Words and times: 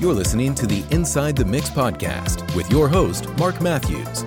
You're 0.00 0.12
listening 0.12 0.56
to 0.56 0.66
the 0.66 0.84
Inside 0.90 1.36
the 1.36 1.44
Mix 1.44 1.70
podcast 1.70 2.54
with 2.56 2.68
your 2.68 2.88
host, 2.88 3.28
Mark 3.38 3.60
Matthews. 3.62 4.24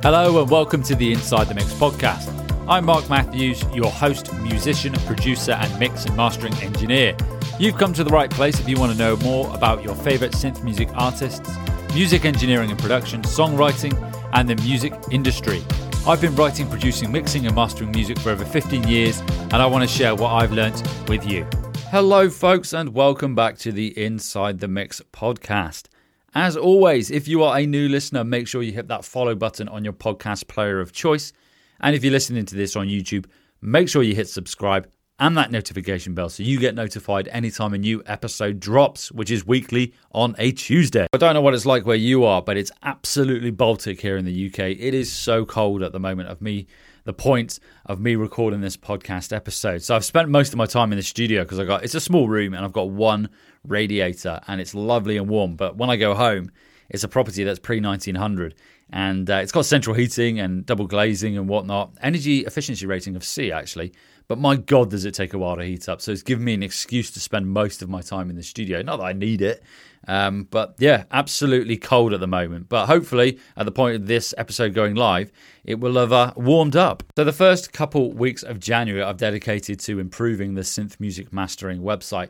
Hello, 0.00 0.40
and 0.40 0.48
welcome 0.48 0.80
to 0.84 0.94
the 0.94 1.12
Inside 1.12 1.48
the 1.48 1.54
Mix 1.54 1.72
podcast. 1.72 2.30
I'm 2.68 2.84
Mark 2.84 3.10
Matthews, 3.10 3.64
your 3.74 3.90
host, 3.90 4.32
musician, 4.34 4.92
producer, 5.04 5.52
and 5.52 5.78
mix 5.80 6.04
and 6.04 6.16
mastering 6.16 6.54
engineer. 6.54 7.16
You've 7.58 7.76
come 7.76 7.92
to 7.94 8.04
the 8.04 8.10
right 8.10 8.30
place 8.30 8.60
if 8.60 8.68
you 8.68 8.78
want 8.78 8.92
to 8.92 8.98
know 8.98 9.16
more 9.16 9.52
about 9.52 9.82
your 9.82 9.96
favorite 9.96 10.32
synth 10.32 10.62
music 10.62 10.88
artists, 10.94 11.50
music 11.94 12.24
engineering 12.24 12.70
and 12.70 12.78
production, 12.78 13.22
songwriting, 13.22 13.92
and 14.32 14.48
the 14.48 14.54
music 14.62 14.94
industry. 15.10 15.62
I've 16.06 16.20
been 16.20 16.36
writing, 16.36 16.68
producing, 16.70 17.10
mixing, 17.10 17.44
and 17.46 17.56
mastering 17.56 17.90
music 17.90 18.20
for 18.20 18.30
over 18.30 18.44
15 18.44 18.86
years, 18.86 19.18
and 19.20 19.54
I 19.54 19.66
want 19.66 19.82
to 19.82 19.88
share 19.94 20.14
what 20.14 20.30
I've 20.30 20.52
learnt 20.52 20.80
with 21.08 21.26
you. 21.26 21.44
Hello, 21.92 22.30
folks, 22.30 22.72
and 22.72 22.94
welcome 22.94 23.34
back 23.34 23.58
to 23.58 23.70
the 23.70 23.88
Inside 24.02 24.60
the 24.60 24.66
Mix 24.66 25.02
podcast. 25.12 25.88
As 26.34 26.56
always, 26.56 27.10
if 27.10 27.28
you 27.28 27.42
are 27.42 27.58
a 27.58 27.66
new 27.66 27.86
listener, 27.86 28.24
make 28.24 28.48
sure 28.48 28.62
you 28.62 28.72
hit 28.72 28.88
that 28.88 29.04
follow 29.04 29.34
button 29.34 29.68
on 29.68 29.84
your 29.84 29.92
podcast 29.92 30.48
player 30.48 30.80
of 30.80 30.92
choice. 30.92 31.34
And 31.80 31.94
if 31.94 32.02
you're 32.02 32.10
listening 32.10 32.46
to 32.46 32.54
this 32.54 32.76
on 32.76 32.86
YouTube, 32.86 33.26
make 33.60 33.90
sure 33.90 34.02
you 34.02 34.14
hit 34.14 34.30
subscribe 34.30 34.90
and 35.18 35.36
that 35.36 35.50
notification 35.50 36.14
bell 36.14 36.30
so 36.30 36.42
you 36.42 36.58
get 36.58 36.74
notified 36.74 37.28
anytime 37.28 37.74
a 37.74 37.78
new 37.78 38.02
episode 38.06 38.58
drops, 38.58 39.12
which 39.12 39.30
is 39.30 39.46
weekly 39.46 39.92
on 40.12 40.34
a 40.38 40.50
Tuesday. 40.52 41.06
I 41.12 41.18
don't 41.18 41.34
know 41.34 41.42
what 41.42 41.52
it's 41.52 41.66
like 41.66 41.84
where 41.84 41.94
you 41.94 42.24
are, 42.24 42.40
but 42.40 42.56
it's 42.56 42.72
absolutely 42.82 43.50
Baltic 43.50 44.00
here 44.00 44.16
in 44.16 44.24
the 44.24 44.46
UK. 44.46 44.60
It 44.60 44.94
is 44.94 45.12
so 45.12 45.44
cold 45.44 45.82
at 45.82 45.92
the 45.92 46.00
moment 46.00 46.30
of 46.30 46.40
me 46.40 46.68
the 47.04 47.12
point 47.12 47.58
of 47.86 48.00
me 48.00 48.14
recording 48.14 48.60
this 48.60 48.76
podcast 48.76 49.34
episode. 49.34 49.82
So 49.82 49.94
I've 49.96 50.04
spent 50.04 50.28
most 50.28 50.52
of 50.52 50.56
my 50.56 50.66
time 50.66 50.92
in 50.92 50.98
the 50.98 51.02
studio 51.02 51.42
because 51.42 51.58
I 51.58 51.64
got 51.64 51.84
it's 51.84 51.94
a 51.94 52.00
small 52.00 52.28
room 52.28 52.54
and 52.54 52.64
I've 52.64 52.72
got 52.72 52.90
one 52.90 53.28
radiator 53.66 54.40
and 54.46 54.60
it's 54.60 54.74
lovely 54.74 55.16
and 55.16 55.28
warm. 55.28 55.56
But 55.56 55.76
when 55.76 55.90
I 55.90 55.96
go 55.96 56.14
home, 56.14 56.50
it's 56.88 57.04
a 57.04 57.08
property 57.08 57.44
that's 57.44 57.58
pre 57.58 57.80
1900 57.80 58.54
and 58.92 59.28
uh, 59.30 59.36
it's 59.36 59.52
got 59.52 59.64
central 59.64 59.96
heating 59.96 60.38
and 60.38 60.66
double 60.66 60.86
glazing 60.86 61.36
and 61.38 61.48
whatnot. 61.48 61.92
Energy 62.02 62.40
efficiency 62.40 62.86
rating 62.86 63.16
of 63.16 63.24
C 63.24 63.50
actually, 63.50 63.92
but 64.28 64.38
my 64.38 64.56
God, 64.56 64.90
does 64.90 65.04
it 65.04 65.14
take 65.14 65.34
a 65.34 65.38
while 65.38 65.56
to 65.56 65.64
heat 65.64 65.88
up? 65.88 66.00
So 66.00 66.12
it's 66.12 66.22
given 66.22 66.44
me 66.44 66.54
an 66.54 66.62
excuse 66.62 67.10
to 67.12 67.20
spend 67.20 67.48
most 67.48 67.82
of 67.82 67.88
my 67.88 68.02
time 68.02 68.30
in 68.30 68.36
the 68.36 68.42
studio. 68.42 68.82
Not 68.82 68.98
that 68.98 69.04
I 69.04 69.12
need 69.12 69.40
it, 69.40 69.62
um, 70.06 70.46
but 70.50 70.74
yeah, 70.78 71.04
absolutely 71.10 71.76
cold 71.76 72.12
at 72.12 72.20
the 72.20 72.26
moment. 72.26 72.68
But 72.68 72.86
hopefully, 72.86 73.38
at 73.56 73.64
the 73.64 73.72
point 73.72 73.96
of 73.96 74.06
this 74.06 74.34
episode 74.36 74.74
going 74.74 74.94
live, 74.94 75.32
it 75.64 75.80
will 75.80 75.96
have 75.96 76.12
uh, 76.12 76.32
warmed 76.36 76.76
up. 76.76 77.02
So 77.16 77.24
the 77.24 77.32
first 77.32 77.72
couple 77.72 78.12
weeks 78.12 78.42
of 78.42 78.60
January, 78.60 79.02
I've 79.02 79.16
dedicated 79.16 79.80
to 79.80 79.98
improving 79.98 80.54
the 80.54 80.62
synth 80.62 81.00
music 81.00 81.32
mastering 81.32 81.80
website. 81.80 82.28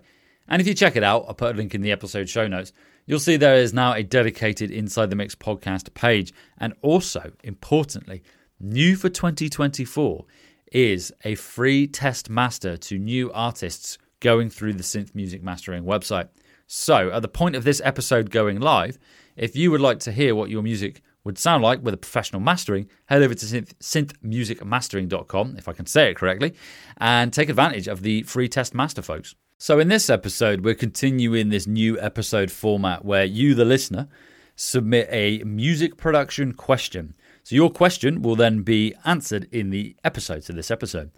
And 0.48 0.60
if 0.60 0.68
you 0.68 0.74
check 0.74 0.96
it 0.96 1.02
out, 1.02 1.24
I'll 1.28 1.34
put 1.34 1.55
a 1.55 1.56
link 1.56 1.74
in 1.74 1.83
the 1.83 1.92
episode 1.92 2.28
show 2.28 2.46
notes. 2.46 2.72
You'll 3.12 3.20
see 3.20 3.36
there 3.36 3.56
is 3.56 3.74
now 3.74 3.92
a 3.92 4.02
dedicated 4.02 4.70
Inside 4.70 5.10
the 5.10 5.16
Mix 5.16 5.34
podcast 5.34 5.92
page. 5.92 6.32
And 6.56 6.72
also, 6.80 7.32
importantly, 7.44 8.22
new 8.58 8.96
for 8.96 9.10
2024 9.10 10.24
is 10.72 11.12
a 11.22 11.34
free 11.34 11.86
test 11.86 12.30
master 12.30 12.78
to 12.78 12.98
new 12.98 13.30
artists 13.33 13.98
going 14.20 14.48
through 14.48 14.72
the 14.72 14.83
synth 14.83 15.14
music 15.14 15.42
mastering 15.42 15.84
website. 15.84 16.30
So, 16.66 17.10
at 17.10 17.20
the 17.20 17.28
point 17.28 17.55
of 17.55 17.64
this 17.64 17.83
episode 17.84 18.30
going 18.30 18.60
live, 18.60 18.98
if 19.36 19.55
you 19.55 19.70
would 19.70 19.83
like 19.83 19.98
to 19.98 20.10
hear 20.10 20.34
what 20.34 20.48
your 20.48 20.62
music 20.62 21.02
would 21.22 21.36
sound 21.36 21.62
like 21.62 21.83
with 21.83 21.92
a 21.92 21.98
professional 21.98 22.40
mastering, 22.40 22.88
head 23.05 23.22
over 23.22 23.34
to 23.34 23.44
synth, 23.44 23.74
synthmusicmastering.com, 23.74 25.56
if 25.58 25.68
I 25.68 25.74
can 25.74 25.84
say 25.84 26.08
it 26.08 26.16
correctly, 26.16 26.55
and 26.96 27.30
take 27.30 27.50
advantage 27.50 27.88
of 27.88 28.00
the 28.00 28.22
free 28.22 28.48
test 28.48 28.74
master, 28.74 29.02
folks. 29.02 29.34
So, 29.58 29.78
in 29.78 29.89
this 29.89 30.11
episode, 30.11 30.64
we're 30.64 30.75
continuing 30.75 31.48
this 31.48 31.67
new 31.67 31.98
episode 32.00 32.50
format 32.50 33.05
where 33.05 33.25
you, 33.25 33.55
the 33.55 33.64
listener, 33.64 34.08
submit 34.56 35.08
a 35.11 35.39
music 35.45 35.97
production 35.97 36.53
question. 36.53 37.14
So, 37.45 37.55
your 37.55 37.70
question 37.70 38.23
will 38.23 38.34
then 38.34 38.62
be 38.62 38.95
answered 39.05 39.48
in 39.52 39.70
the 39.70 39.95
episode, 40.02 40.45
so 40.45 40.52
this 40.52 40.70
episode, 40.70 41.13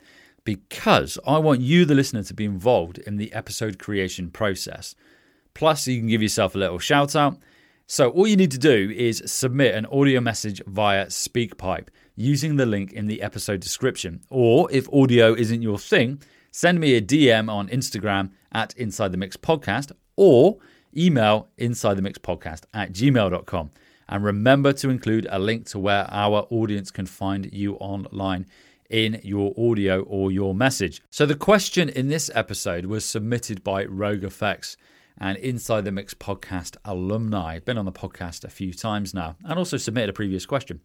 because 0.44 1.18
I 1.26 1.38
want 1.38 1.62
you, 1.62 1.86
the 1.86 1.94
listener, 1.94 2.22
to 2.24 2.34
be 2.34 2.44
involved 2.44 2.98
in 2.98 3.16
the 3.16 3.32
episode 3.32 3.78
creation 3.78 4.30
process. 4.30 4.94
Plus, 5.54 5.86
you 5.86 6.00
can 6.00 6.08
give 6.08 6.22
yourself 6.22 6.54
a 6.54 6.58
little 6.58 6.78
shout 6.78 7.16
out. 7.16 7.38
So, 7.86 8.10
all 8.10 8.26
you 8.26 8.36
need 8.36 8.50
to 8.50 8.58
do 8.58 8.92
is 8.94 9.22
submit 9.24 9.74
an 9.74 9.86
audio 9.86 10.20
message 10.20 10.60
via 10.66 11.06
SpeakPipe 11.06 11.88
using 12.16 12.56
the 12.56 12.66
link 12.66 12.92
in 12.92 13.06
the 13.06 13.22
episode 13.22 13.60
description. 13.60 14.20
Or 14.28 14.70
if 14.70 14.88
audio 14.92 15.34
isn't 15.34 15.62
your 15.62 15.78
thing, 15.78 16.20
send 16.54 16.78
me 16.78 16.94
a 16.94 17.02
DM 17.02 17.50
on 17.50 17.68
Instagram 17.68 18.30
at 18.52 18.76
Inside 18.76 19.10
the 19.10 19.18
Mix 19.18 19.36
Podcast 19.36 19.90
or 20.14 20.58
email 20.96 21.48
inside 21.58 21.94
the 21.94 22.02
mix 22.02 22.16
podcast 22.16 22.62
at 22.72 22.92
gmail.com. 22.92 23.70
And 24.08 24.22
remember 24.22 24.72
to 24.74 24.88
include 24.88 25.26
a 25.30 25.40
link 25.40 25.66
to 25.70 25.80
where 25.80 26.06
our 26.10 26.46
audience 26.50 26.92
can 26.92 27.06
find 27.06 27.52
you 27.52 27.74
online 27.76 28.46
in 28.88 29.20
your 29.24 29.52
audio 29.58 30.02
or 30.02 30.30
your 30.30 30.54
message. 30.54 31.02
So, 31.10 31.26
the 31.26 31.34
question 31.34 31.88
in 31.88 32.06
this 32.06 32.30
episode 32.36 32.86
was 32.86 33.04
submitted 33.04 33.64
by 33.64 33.86
Rogue 33.86 34.22
FX 34.22 34.76
and 35.18 35.38
Inside 35.38 35.84
the 35.84 35.92
Mix 35.92 36.14
podcast 36.14 36.76
alumni. 36.84 37.58
Been 37.58 37.78
on 37.78 37.84
the 37.84 37.92
podcast 37.92 38.44
a 38.44 38.50
few 38.50 38.72
times 38.72 39.14
now 39.14 39.36
and 39.44 39.58
also 39.58 39.76
submitted 39.76 40.10
a 40.10 40.14
previous 40.14 40.46
question. 40.46 40.80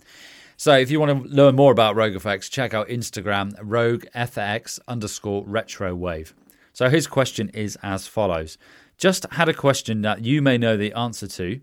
So 0.58 0.76
if 0.78 0.92
you 0.92 1.00
want 1.00 1.24
to 1.24 1.30
learn 1.30 1.56
more 1.56 1.72
about 1.72 1.96
Rogue 1.96 2.14
FX, 2.14 2.50
check 2.50 2.74
out 2.74 2.90
Instagram 2.90 3.58
RogueFX 3.62 4.80
underscore 4.88 5.46
retro 5.46 5.96
wave. 5.96 6.34
So 6.74 6.90
his 6.90 7.08
question 7.08 7.50
is 7.50 7.78
as 7.82 8.08
follows. 8.08 8.58
Just 8.98 9.26
had 9.32 9.48
a 9.48 9.54
question 9.54 10.02
that 10.02 10.26
you 10.26 10.42
may 10.42 10.58
know 10.58 10.76
the 10.76 10.94
answer 10.94 11.28
to. 11.28 11.62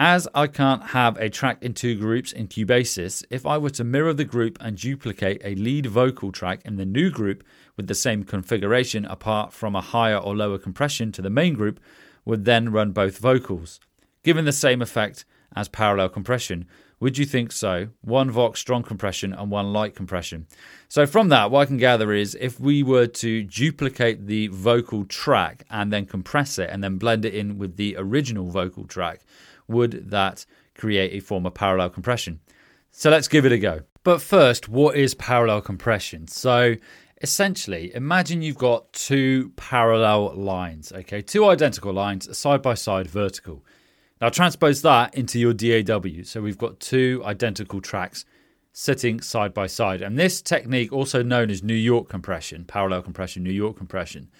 As 0.00 0.28
I 0.32 0.46
can't 0.46 0.84
have 0.90 1.16
a 1.16 1.28
track 1.28 1.58
in 1.60 1.74
two 1.74 1.96
groups 1.96 2.30
in 2.30 2.46
Cubasis, 2.46 3.24
if 3.30 3.44
I 3.44 3.58
were 3.58 3.70
to 3.70 3.82
mirror 3.82 4.14
the 4.14 4.24
group 4.24 4.56
and 4.60 4.76
duplicate 4.76 5.40
a 5.42 5.56
lead 5.56 5.86
vocal 5.86 6.30
track 6.30 6.60
in 6.64 6.76
the 6.76 6.86
new 6.86 7.10
group 7.10 7.42
with 7.76 7.88
the 7.88 7.96
same 7.96 8.22
configuration 8.22 9.04
apart 9.04 9.52
from 9.52 9.74
a 9.74 9.80
higher 9.80 10.16
or 10.16 10.36
lower 10.36 10.56
compression 10.56 11.10
to 11.12 11.22
the 11.22 11.30
main 11.30 11.54
group, 11.54 11.80
would 12.24 12.44
then 12.44 12.70
run 12.70 12.92
both 12.92 13.18
vocals. 13.18 13.80
Given 14.22 14.44
the 14.44 14.52
same 14.52 14.80
effect 14.82 15.24
as 15.56 15.66
parallel 15.66 16.10
compression, 16.10 16.68
would 17.00 17.18
you 17.18 17.24
think 17.24 17.50
so? 17.50 17.88
One 18.00 18.30
Vox 18.30 18.60
strong 18.60 18.84
compression 18.84 19.32
and 19.32 19.50
one 19.50 19.72
light 19.72 19.96
compression. 19.96 20.46
So, 20.88 21.06
from 21.06 21.28
that, 21.30 21.50
what 21.50 21.62
I 21.62 21.66
can 21.66 21.76
gather 21.76 22.12
is 22.12 22.36
if 22.40 22.60
we 22.60 22.84
were 22.84 23.06
to 23.06 23.42
duplicate 23.42 24.26
the 24.28 24.46
vocal 24.48 25.04
track 25.06 25.64
and 25.70 25.92
then 25.92 26.06
compress 26.06 26.56
it 26.58 26.70
and 26.70 26.84
then 26.84 26.98
blend 26.98 27.24
it 27.24 27.34
in 27.34 27.58
with 27.58 27.76
the 27.76 27.96
original 27.98 28.50
vocal 28.50 28.84
track, 28.84 29.22
would 29.68 30.10
that 30.10 30.44
create 30.74 31.12
a 31.12 31.20
form 31.20 31.46
of 31.46 31.54
parallel 31.54 31.90
compression? 31.90 32.40
So 32.90 33.10
let's 33.10 33.28
give 33.28 33.44
it 33.44 33.52
a 33.52 33.58
go. 33.58 33.82
But 34.02 34.22
first, 34.22 34.68
what 34.68 34.96
is 34.96 35.14
parallel 35.14 35.60
compression? 35.60 36.26
So 36.28 36.76
essentially, 37.20 37.94
imagine 37.94 38.42
you've 38.42 38.58
got 38.58 38.92
two 38.92 39.52
parallel 39.56 40.34
lines, 40.34 40.92
okay, 40.92 41.20
two 41.20 41.44
identical 41.46 41.92
lines, 41.92 42.36
side 42.36 42.62
by 42.62 42.74
side 42.74 43.06
vertical. 43.06 43.64
Now 44.20 44.30
transpose 44.30 44.82
that 44.82 45.14
into 45.14 45.38
your 45.38 45.52
DAW. 45.52 46.24
So 46.24 46.40
we've 46.40 46.58
got 46.58 46.80
two 46.80 47.22
identical 47.24 47.80
tracks 47.80 48.24
sitting 48.72 49.20
side 49.20 49.52
by 49.52 49.66
side. 49.66 50.02
And 50.02 50.18
this 50.18 50.40
technique, 50.40 50.92
also 50.92 51.22
known 51.22 51.50
as 51.50 51.62
New 51.62 51.74
York 51.74 52.08
compression, 52.08 52.64
parallel 52.64 53.02
compression, 53.02 53.42
New 53.42 53.52
York 53.52 53.76
compression, 53.76 54.30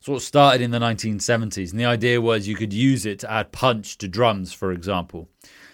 sort 0.00 0.16
of 0.16 0.22
started 0.22 0.62
in 0.62 0.70
the 0.70 0.78
1970s. 0.78 1.70
And 1.70 1.80
the 1.80 1.84
idea 1.84 2.20
was 2.20 2.48
you 2.48 2.56
could 2.56 2.72
use 2.72 3.06
it 3.06 3.18
to 3.20 3.30
add 3.30 3.52
punch 3.52 3.98
to 3.98 4.08
drums, 4.08 4.52
for 4.52 4.72
example. 4.72 5.28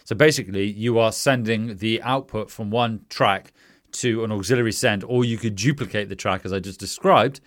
So 0.05 0.15
basically, 0.15 0.67
you 0.67 0.99
are 0.99 1.13
sending 1.13 1.77
the 1.79 2.03
output 2.03 2.51
from 2.51 2.71
one 2.71 3.07
track 3.09 3.53
to 3.93 4.25
an 4.25 4.33
auxiliary 4.33 4.73
send, 4.73 5.05
or 5.05 5.25
you 5.25 5.39
could 5.39 5.57
duplicate 5.57 6.09
the 6.09 6.17
track 6.17 6.43
as 6.45 6.53
I 6.53 6.59
just 6.59 6.79
described, 6.79 7.41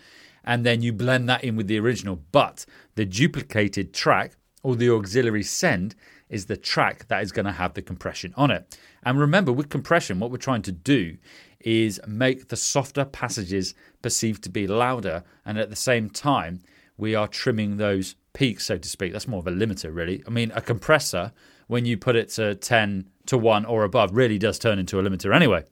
and 0.43 0.65
then 0.65 0.81
you 0.81 0.91
blend 0.91 1.29
that 1.29 1.43
in 1.43 1.55
with 1.55 1.67
the 1.67 1.79
original. 1.79 2.21
But 2.31 2.65
the 2.95 3.05
duplicated 3.05 3.93
track 3.93 4.35
or 4.63 4.75
the 4.75 4.89
auxiliary 4.89 5.43
send 5.43 5.95
is 6.29 6.45
the 6.45 6.57
track 6.57 7.07
that 7.07 7.23
is 7.23 7.31
going 7.31 7.45
to 7.45 7.51
have 7.51 7.73
the 7.73 7.81
compression 7.81 8.33
on 8.37 8.51
it. 8.51 8.77
And 9.03 9.19
remember, 9.19 9.51
with 9.51 9.69
compression, 9.69 10.19
what 10.19 10.31
we're 10.31 10.37
trying 10.37 10.61
to 10.63 10.71
do 10.71 11.17
is 11.61 11.99
make 12.07 12.47
the 12.47 12.55
softer 12.55 13.05
passages 13.05 13.73
perceived 14.01 14.43
to 14.43 14.49
be 14.49 14.67
louder, 14.67 15.23
and 15.45 15.57
at 15.57 15.69
the 15.69 15.75
same 15.75 16.09
time, 16.09 16.61
we 16.97 17.15
are 17.15 17.27
trimming 17.27 17.77
those 17.77 18.15
peaks, 18.33 18.65
so 18.65 18.77
to 18.77 18.89
speak. 18.89 19.13
That's 19.13 19.27
more 19.27 19.39
of 19.39 19.47
a 19.47 19.51
limiter, 19.51 19.93
really. 19.93 20.23
I 20.27 20.29
mean, 20.29 20.51
a 20.53 20.61
compressor, 20.61 21.31
when 21.67 21.85
you 21.85 21.97
put 21.97 22.15
it 22.15 22.29
to 22.31 22.55
10 22.55 23.09
to 23.27 23.37
1 23.37 23.65
or 23.65 23.83
above, 23.83 24.15
really 24.15 24.37
does 24.37 24.59
turn 24.59 24.79
into 24.79 24.99
a 24.99 25.03
limiter 25.03 25.33
anyway. 25.33 25.63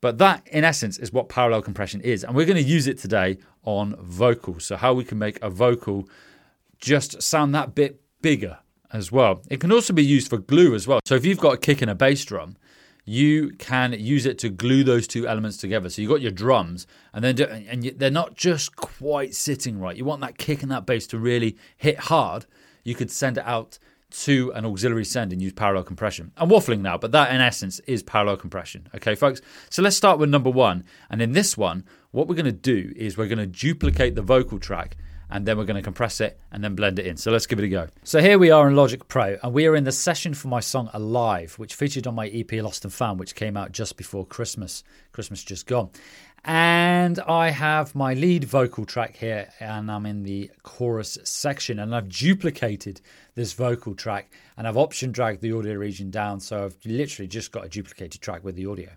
But 0.00 0.18
that, 0.18 0.46
in 0.48 0.64
essence, 0.64 0.98
is 0.98 1.12
what 1.12 1.28
parallel 1.28 1.62
compression 1.62 2.00
is. 2.00 2.22
And 2.22 2.34
we're 2.34 2.46
going 2.46 2.62
to 2.62 2.68
use 2.68 2.86
it 2.86 2.98
today 2.98 3.38
on 3.64 3.96
vocals. 4.00 4.64
So, 4.64 4.76
how 4.76 4.94
we 4.94 5.04
can 5.04 5.18
make 5.18 5.42
a 5.42 5.50
vocal 5.50 6.08
just 6.78 7.20
sound 7.20 7.54
that 7.54 7.74
bit 7.74 8.00
bigger 8.22 8.58
as 8.92 9.10
well. 9.10 9.42
It 9.50 9.60
can 9.60 9.72
also 9.72 9.92
be 9.92 10.04
used 10.04 10.30
for 10.30 10.38
glue 10.38 10.74
as 10.74 10.86
well. 10.86 11.00
So, 11.04 11.16
if 11.16 11.26
you've 11.26 11.40
got 11.40 11.54
a 11.54 11.58
kick 11.58 11.82
and 11.82 11.90
a 11.90 11.96
bass 11.96 12.24
drum, 12.24 12.56
you 13.08 13.50
can 13.58 13.94
use 13.94 14.26
it 14.26 14.38
to 14.38 14.50
glue 14.50 14.84
those 14.84 15.08
two 15.08 15.26
elements 15.26 15.56
together. 15.56 15.88
So 15.88 16.02
you've 16.02 16.10
got 16.10 16.20
your 16.20 16.30
drums, 16.30 16.86
and 17.14 17.24
then 17.24 17.40
and 17.40 17.82
they're 17.96 18.10
not 18.10 18.34
just 18.34 18.76
quite 18.76 19.34
sitting 19.34 19.80
right. 19.80 19.96
You 19.96 20.04
want 20.04 20.20
that 20.20 20.36
kick 20.36 20.62
and 20.62 20.70
that 20.70 20.84
bass 20.84 21.06
to 21.08 21.18
really 21.18 21.56
hit 21.78 21.98
hard. 21.98 22.44
you 22.84 22.94
could 22.94 23.10
send 23.10 23.38
it 23.38 23.44
out 23.46 23.78
to 24.10 24.50
an 24.54 24.64
auxiliary 24.64 25.04
send 25.04 25.32
and 25.32 25.42
use 25.42 25.52
parallel 25.52 25.84
compression. 25.84 26.32
I'm 26.36 26.48
waffling 26.48 26.80
now, 26.80 26.96
but 26.96 27.12
that 27.12 27.32
in 27.32 27.40
essence 27.40 27.80
is 27.80 28.02
parallel 28.02 28.38
compression. 28.38 28.88
Okay, 28.94 29.14
folks? 29.14 29.42
So 29.68 29.82
let's 29.82 29.96
start 29.96 30.18
with 30.18 30.30
number 30.30 30.50
one. 30.50 30.84
And 31.10 31.20
in 31.20 31.32
this 31.32 31.56
one, 31.58 31.84
what 32.10 32.26
we're 32.26 32.34
going 32.34 32.46
to 32.46 32.52
do 32.52 32.92
is 32.96 33.18
we're 33.18 33.26
going 33.26 33.38
to 33.38 33.46
duplicate 33.46 34.14
the 34.14 34.22
vocal 34.22 34.58
track 34.58 34.96
and 35.30 35.46
then 35.46 35.58
we're 35.58 35.64
going 35.64 35.76
to 35.76 35.82
compress 35.82 36.20
it 36.20 36.38
and 36.52 36.62
then 36.62 36.74
blend 36.74 36.98
it 36.98 37.06
in. 37.06 37.16
So 37.16 37.30
let's 37.30 37.46
give 37.46 37.58
it 37.58 37.64
a 37.64 37.68
go. 37.68 37.88
So 38.04 38.20
here 38.20 38.38
we 38.38 38.50
are 38.50 38.68
in 38.68 38.76
Logic 38.76 39.06
Pro, 39.08 39.38
and 39.42 39.52
we 39.52 39.66
are 39.66 39.76
in 39.76 39.84
the 39.84 39.92
session 39.92 40.34
for 40.34 40.48
my 40.48 40.60
song 40.60 40.90
Alive, 40.92 41.54
which 41.58 41.74
featured 41.74 42.06
on 42.06 42.14
my 42.14 42.28
EP 42.28 42.52
Lost 42.54 42.84
and 42.84 42.92
Found, 42.92 43.18
which 43.18 43.34
came 43.34 43.56
out 43.56 43.72
just 43.72 43.96
before 43.96 44.26
Christmas. 44.26 44.84
Christmas 45.12 45.42
just 45.42 45.66
gone. 45.66 45.90
And 46.44 47.18
I 47.18 47.50
have 47.50 47.94
my 47.94 48.14
lead 48.14 48.44
vocal 48.44 48.86
track 48.86 49.16
here, 49.16 49.48
and 49.60 49.90
I'm 49.90 50.06
in 50.06 50.22
the 50.22 50.50
chorus 50.62 51.18
section, 51.24 51.80
and 51.80 51.94
I've 51.94 52.08
duplicated 52.08 53.00
this 53.38 53.52
vocal 53.52 53.94
track 53.94 54.32
and 54.56 54.66
I've 54.66 54.76
option 54.76 55.12
dragged 55.12 55.42
the 55.42 55.52
audio 55.52 55.74
region 55.74 56.10
down. 56.10 56.40
So 56.40 56.64
I've 56.64 56.76
literally 56.84 57.28
just 57.28 57.52
got 57.52 57.64
a 57.64 57.68
duplicated 57.68 58.20
track 58.20 58.42
with 58.42 58.56
the 58.56 58.66
audio. 58.66 58.90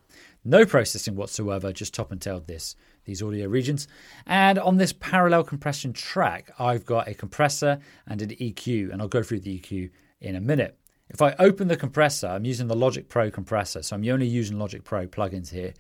No 0.44 0.66
processing 0.66 1.16
whatsoever, 1.16 1.72
just 1.72 1.94
top 1.94 2.12
and 2.12 2.20
tailed 2.20 2.48
this 2.48 2.76
these 3.06 3.22
audio 3.22 3.48
regions. 3.48 3.88
And 4.26 4.60
on 4.60 4.78
this 4.78 4.94
parallel 4.94 5.44
compression 5.44 5.94
track, 5.94 6.52
I've 6.60 6.86
got 6.86 7.08
a 7.08 7.14
compressor 7.14 7.80
and 8.08 8.22
an 8.22 8.30
EQ, 8.30 8.92
and 8.92 9.02
I'll 9.02 9.08
go 9.08 9.24
through 9.24 9.42
the 9.42 9.60
EQ 9.60 9.90
in 10.20 10.36
a 10.36 10.42
minute. 10.42 10.78
If 11.10 11.22
I 11.22 11.36
open 11.40 11.68
the 11.68 11.76
compressor, 11.76 12.28
I'm 12.28 12.46
using 12.46 12.68
the 12.68 12.76
Logic 12.76 13.10
Pro 13.10 13.30
compressor, 13.30 13.84
so 13.84 13.96
I'm 13.96 14.08
only 14.08 14.28
using 14.28 14.58
Logic 14.58 14.84
Pro 14.84 15.08
plugins 15.08 15.50
here. 15.50 15.74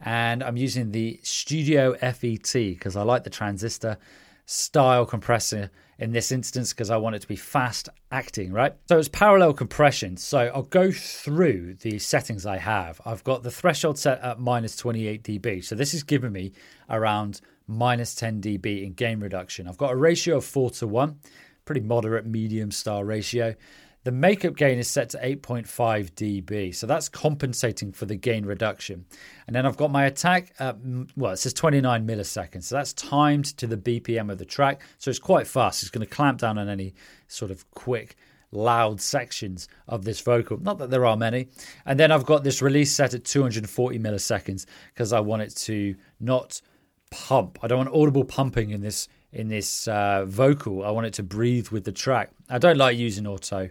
And 0.00 0.42
I'm 0.42 0.56
using 0.56 0.92
the 0.92 1.20
Studio 1.22 1.94
FET 1.94 2.52
because 2.52 2.96
I 2.96 3.02
like 3.02 3.24
the 3.24 3.30
transistor 3.30 3.98
style 4.46 5.04
compressor 5.04 5.70
in 6.00 6.12
this 6.12 6.32
instance 6.32 6.72
because 6.72 6.90
I 6.90 6.96
want 6.96 7.14
it 7.14 7.20
to 7.20 7.28
be 7.28 7.36
fast 7.36 7.90
acting, 8.10 8.52
right? 8.52 8.74
So 8.88 8.98
it's 8.98 9.08
parallel 9.08 9.52
compression. 9.52 10.16
So 10.16 10.50
I'll 10.54 10.62
go 10.62 10.90
through 10.90 11.74
the 11.82 11.98
settings 11.98 12.46
I 12.46 12.56
have. 12.56 13.00
I've 13.04 13.22
got 13.22 13.42
the 13.42 13.50
threshold 13.50 13.98
set 13.98 14.20
at 14.22 14.40
minus 14.40 14.76
28 14.76 15.22
dB. 15.22 15.62
So 15.62 15.74
this 15.74 15.92
is 15.92 16.02
giving 16.02 16.32
me 16.32 16.52
around 16.88 17.42
minus 17.66 18.14
10 18.14 18.40
dB 18.40 18.84
in 18.84 18.94
gain 18.94 19.20
reduction. 19.20 19.68
I've 19.68 19.76
got 19.76 19.92
a 19.92 19.96
ratio 19.96 20.38
of 20.38 20.44
4 20.46 20.70
to 20.70 20.86
1, 20.86 21.18
pretty 21.66 21.82
moderate 21.82 22.26
medium 22.26 22.70
star 22.70 23.04
ratio. 23.04 23.54
The 24.02 24.12
makeup 24.12 24.56
gain 24.56 24.78
is 24.78 24.88
set 24.88 25.10
to 25.10 25.18
8.5 25.18 25.66
dB, 26.12 26.74
so 26.74 26.86
that's 26.86 27.10
compensating 27.10 27.92
for 27.92 28.06
the 28.06 28.16
gain 28.16 28.46
reduction. 28.46 29.04
And 29.46 29.54
then 29.54 29.66
I've 29.66 29.76
got 29.76 29.90
my 29.90 30.06
attack, 30.06 30.54
at, 30.58 30.78
well, 31.16 31.32
it 31.32 31.36
says 31.36 31.52
29 31.52 32.06
milliseconds, 32.06 32.64
so 32.64 32.76
that's 32.76 32.94
timed 32.94 33.56
to 33.58 33.66
the 33.66 33.76
BPM 33.76 34.32
of 34.32 34.38
the 34.38 34.46
track, 34.46 34.80
so 34.96 35.10
it's 35.10 35.18
quite 35.18 35.46
fast. 35.46 35.82
It's 35.82 35.90
going 35.90 36.06
to 36.06 36.12
clamp 36.12 36.38
down 36.38 36.56
on 36.56 36.70
any 36.70 36.94
sort 37.28 37.50
of 37.50 37.70
quick, 37.72 38.16
loud 38.52 39.02
sections 39.02 39.68
of 39.86 40.04
this 40.04 40.20
vocal. 40.20 40.58
Not 40.58 40.78
that 40.78 40.88
there 40.88 41.04
are 41.04 41.16
many. 41.16 41.48
And 41.84 42.00
then 42.00 42.10
I've 42.10 42.24
got 42.24 42.42
this 42.42 42.62
release 42.62 42.92
set 42.92 43.12
at 43.12 43.24
240 43.24 43.98
milliseconds 43.98 44.64
because 44.94 45.12
I 45.12 45.20
want 45.20 45.42
it 45.42 45.54
to 45.56 45.94
not 46.18 46.62
pump. 47.10 47.58
I 47.62 47.66
don't 47.66 47.78
want 47.78 47.94
audible 47.94 48.24
pumping 48.24 48.70
in 48.70 48.80
this 48.80 49.08
in 49.32 49.48
this 49.48 49.88
uh, 49.88 50.24
vocal. 50.26 50.84
I 50.84 50.90
want 50.90 51.06
it 51.06 51.14
to 51.14 51.22
breathe 51.22 51.68
with 51.68 51.84
the 51.84 51.92
track. 51.92 52.30
I 52.48 52.58
don't 52.58 52.76
like 52.76 52.96
using 52.96 53.26
auto 53.26 53.68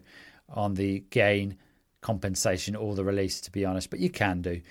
on 0.47 0.73
the 0.73 1.03
gain 1.09 1.57
compensation 2.01 2.75
or 2.75 2.95
the 2.95 3.03
release, 3.03 3.41
to 3.41 3.51
be 3.51 3.65
honest, 3.65 3.89
but 3.89 3.99
you 3.99 4.09
can 4.09 4.41
do. 4.41 4.61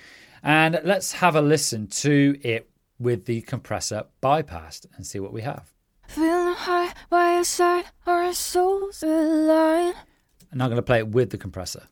And 0.42 0.80
let's 0.84 1.12
have 1.12 1.36
a 1.36 1.42
listen 1.42 1.88
to 1.88 2.38
it 2.42 2.70
with 2.98 3.26
the 3.26 3.42
compressor 3.42 4.04
bypassed 4.22 4.86
and 4.96 5.06
see 5.06 5.20
what 5.20 5.32
we 5.32 5.42
have. 5.42 5.72
Feeling 6.06 6.54
high 6.54 6.94
by 7.10 7.42
side, 7.42 7.84
our 8.06 8.32
souls 8.32 9.02
align. 9.02 9.94
And 10.50 10.62
I'm 10.62 10.70
going 10.70 10.76
to 10.76 10.82
play 10.82 10.98
it 10.98 11.08
with 11.08 11.30
the 11.30 11.38
compressor. 11.38 11.86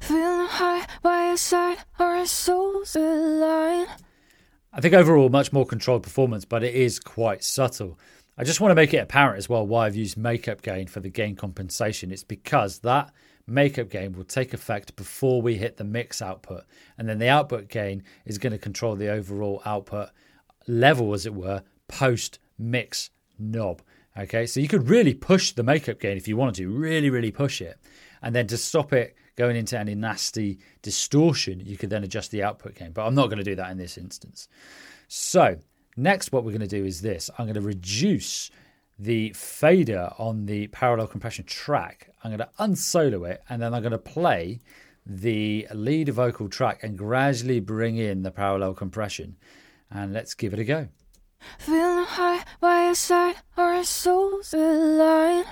Feeling 0.00 0.48
high 0.48 0.86
by 1.02 1.36
side, 1.36 1.78
our 1.98 2.26
souls 2.26 2.96
align. 2.96 3.86
I 4.72 4.80
think 4.80 4.94
overall, 4.94 5.28
much 5.28 5.52
more 5.52 5.66
controlled 5.66 6.04
performance, 6.04 6.44
but 6.44 6.62
it 6.62 6.74
is 6.74 7.00
quite 7.00 7.42
subtle. 7.42 7.98
I 8.38 8.44
just 8.44 8.60
want 8.60 8.70
to 8.70 8.76
make 8.76 8.94
it 8.94 8.98
apparent 8.98 9.38
as 9.38 9.48
well 9.48 9.66
why 9.66 9.86
I've 9.86 9.96
used 9.96 10.16
makeup 10.16 10.62
gain 10.62 10.86
for 10.86 11.00
the 11.00 11.10
gain 11.10 11.34
compensation. 11.34 12.12
It's 12.12 12.22
because 12.22 12.78
that 12.80 13.12
makeup 13.48 13.90
gain 13.90 14.12
will 14.12 14.24
take 14.24 14.54
effect 14.54 14.94
before 14.94 15.42
we 15.42 15.56
hit 15.56 15.76
the 15.76 15.84
mix 15.84 16.22
output, 16.22 16.64
and 16.96 17.08
then 17.08 17.18
the 17.18 17.28
output 17.28 17.68
gain 17.68 18.04
is 18.24 18.38
going 18.38 18.52
to 18.52 18.58
control 18.58 18.94
the 18.94 19.10
overall 19.10 19.60
output 19.64 20.10
level, 20.68 21.12
as 21.14 21.26
it 21.26 21.34
were, 21.34 21.64
post 21.88 22.38
mix 22.56 23.10
knob. 23.38 23.82
Okay, 24.16 24.46
so 24.46 24.60
you 24.60 24.68
could 24.68 24.88
really 24.88 25.14
push 25.14 25.52
the 25.52 25.62
makeup 25.64 25.98
gain 25.98 26.16
if 26.16 26.28
you 26.28 26.36
wanted 26.36 26.56
to, 26.56 26.68
really, 26.68 27.10
really 27.10 27.32
push 27.32 27.60
it. 27.60 27.76
And 28.22 28.34
then 28.34 28.46
to 28.48 28.56
stop 28.56 28.92
it 28.92 29.16
going 29.36 29.56
into 29.56 29.78
any 29.78 29.94
nasty 29.94 30.58
distortion, 30.82 31.60
you 31.64 31.76
could 31.76 31.90
then 31.90 32.04
adjust 32.04 32.30
the 32.30 32.42
output 32.42 32.74
gain. 32.74 32.92
But 32.92 33.06
I'm 33.06 33.14
not 33.14 33.26
going 33.26 33.38
to 33.38 33.44
do 33.44 33.56
that 33.56 33.70
in 33.70 33.78
this 33.78 33.96
instance. 33.96 34.48
So, 35.08 35.58
next, 35.96 36.32
what 36.32 36.44
we're 36.44 36.52
going 36.52 36.60
to 36.60 36.66
do 36.66 36.84
is 36.84 37.02
this 37.02 37.30
I'm 37.38 37.46
going 37.46 37.54
to 37.54 37.60
reduce 37.60 38.50
the 38.98 39.32
fader 39.32 40.12
on 40.18 40.46
the 40.46 40.66
parallel 40.68 41.06
compression 41.06 41.44
track. 41.44 42.10
I'm 42.22 42.30
going 42.30 42.38
to 42.38 42.50
unsolo 42.58 43.28
it 43.28 43.42
and 43.48 43.60
then 43.60 43.72
I'm 43.72 43.82
going 43.82 43.92
to 43.92 43.98
play 43.98 44.60
the 45.06 45.66
lead 45.72 46.10
vocal 46.10 46.48
track 46.48 46.82
and 46.82 46.98
gradually 46.98 47.60
bring 47.60 47.96
in 47.96 48.22
the 48.22 48.30
parallel 48.30 48.74
compression. 48.74 49.36
And 49.90 50.12
let's 50.12 50.34
give 50.34 50.52
it 50.52 50.58
a 50.58 50.64
go. 50.64 50.88
Feeling 51.58 52.04
high 52.04 52.44
by 52.60 52.84
your 52.84 52.94
side, 52.94 53.36
our 53.56 53.82
souls 53.82 54.52
align. 54.52 55.44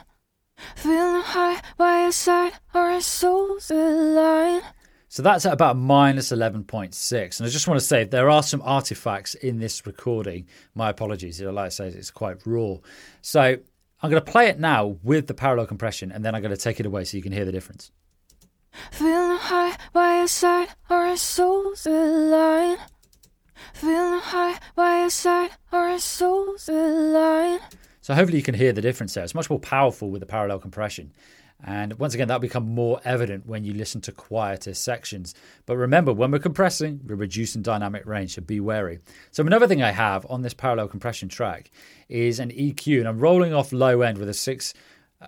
Feeling 0.76 1.22
high 1.22 1.60
by 1.76 2.02
your 2.02 2.12
side, 2.12 2.52
our 2.74 3.00
souls 3.00 3.70
align. 3.70 4.62
So 5.10 5.22
that's 5.22 5.46
at 5.46 5.52
about 5.52 5.76
minus 5.76 6.30
11.6. 6.30 7.40
And 7.40 7.46
I 7.46 7.50
just 7.50 7.66
want 7.66 7.80
to 7.80 7.86
say 7.86 8.04
there 8.04 8.28
are 8.28 8.42
some 8.42 8.60
artifacts 8.62 9.34
in 9.34 9.58
this 9.58 9.86
recording. 9.86 10.46
My 10.74 10.90
apologies. 10.90 11.40
Like 11.40 11.66
I 11.66 11.68
said, 11.70 11.94
it's 11.94 12.10
quite 12.10 12.46
raw. 12.46 12.76
So 13.22 13.40
I'm 13.40 14.10
going 14.10 14.22
to 14.22 14.30
play 14.30 14.48
it 14.48 14.60
now 14.60 14.98
with 15.02 15.26
the 15.26 15.34
parallel 15.34 15.66
compression 15.66 16.12
and 16.12 16.24
then 16.24 16.34
I'm 16.34 16.42
going 16.42 16.54
to 16.54 16.60
take 16.60 16.78
it 16.78 16.86
away 16.86 17.04
so 17.04 17.16
you 17.16 17.22
can 17.22 17.32
hear 17.32 17.46
the 17.46 17.52
difference. 17.52 17.90
Feeling 18.92 19.38
high 19.38 19.76
by 19.92 20.18
your 20.18 20.28
side, 20.28 20.68
our 20.90 21.16
souls 21.16 21.86
align. 21.86 22.76
Feeling 23.72 24.20
high 24.20 24.58
by 24.76 25.00
your 25.00 25.10
side, 25.10 25.50
our 25.72 25.98
souls 25.98 26.68
align. 26.68 27.60
So 28.08 28.14
hopefully 28.14 28.38
you 28.38 28.42
can 28.42 28.54
hear 28.54 28.72
the 28.72 28.80
difference 28.80 29.12
there. 29.12 29.22
It's 29.22 29.34
much 29.34 29.50
more 29.50 29.58
powerful 29.58 30.08
with 30.10 30.20
the 30.20 30.26
parallel 30.26 30.60
compression. 30.60 31.12
And 31.62 31.98
once 31.98 32.14
again, 32.14 32.26
that'll 32.26 32.40
become 32.40 32.66
more 32.66 33.02
evident 33.04 33.44
when 33.44 33.64
you 33.64 33.74
listen 33.74 34.00
to 34.00 34.12
quieter 34.12 34.72
sections. 34.72 35.34
But 35.66 35.76
remember, 35.76 36.14
when 36.14 36.30
we're 36.30 36.38
compressing, 36.38 37.02
we're 37.04 37.16
reducing 37.16 37.60
dynamic 37.60 38.06
range, 38.06 38.34
so 38.34 38.40
be 38.40 38.60
wary. 38.60 39.00
So 39.30 39.44
another 39.46 39.68
thing 39.68 39.82
I 39.82 39.90
have 39.90 40.24
on 40.30 40.40
this 40.40 40.54
parallel 40.54 40.88
compression 40.88 41.28
track 41.28 41.70
is 42.08 42.40
an 42.40 42.50
EQ, 42.50 43.00
and 43.00 43.08
I'm 43.08 43.18
rolling 43.18 43.52
off 43.52 43.74
low 43.74 44.00
end 44.00 44.16
with 44.16 44.30
a 44.30 44.32
6 44.32 44.74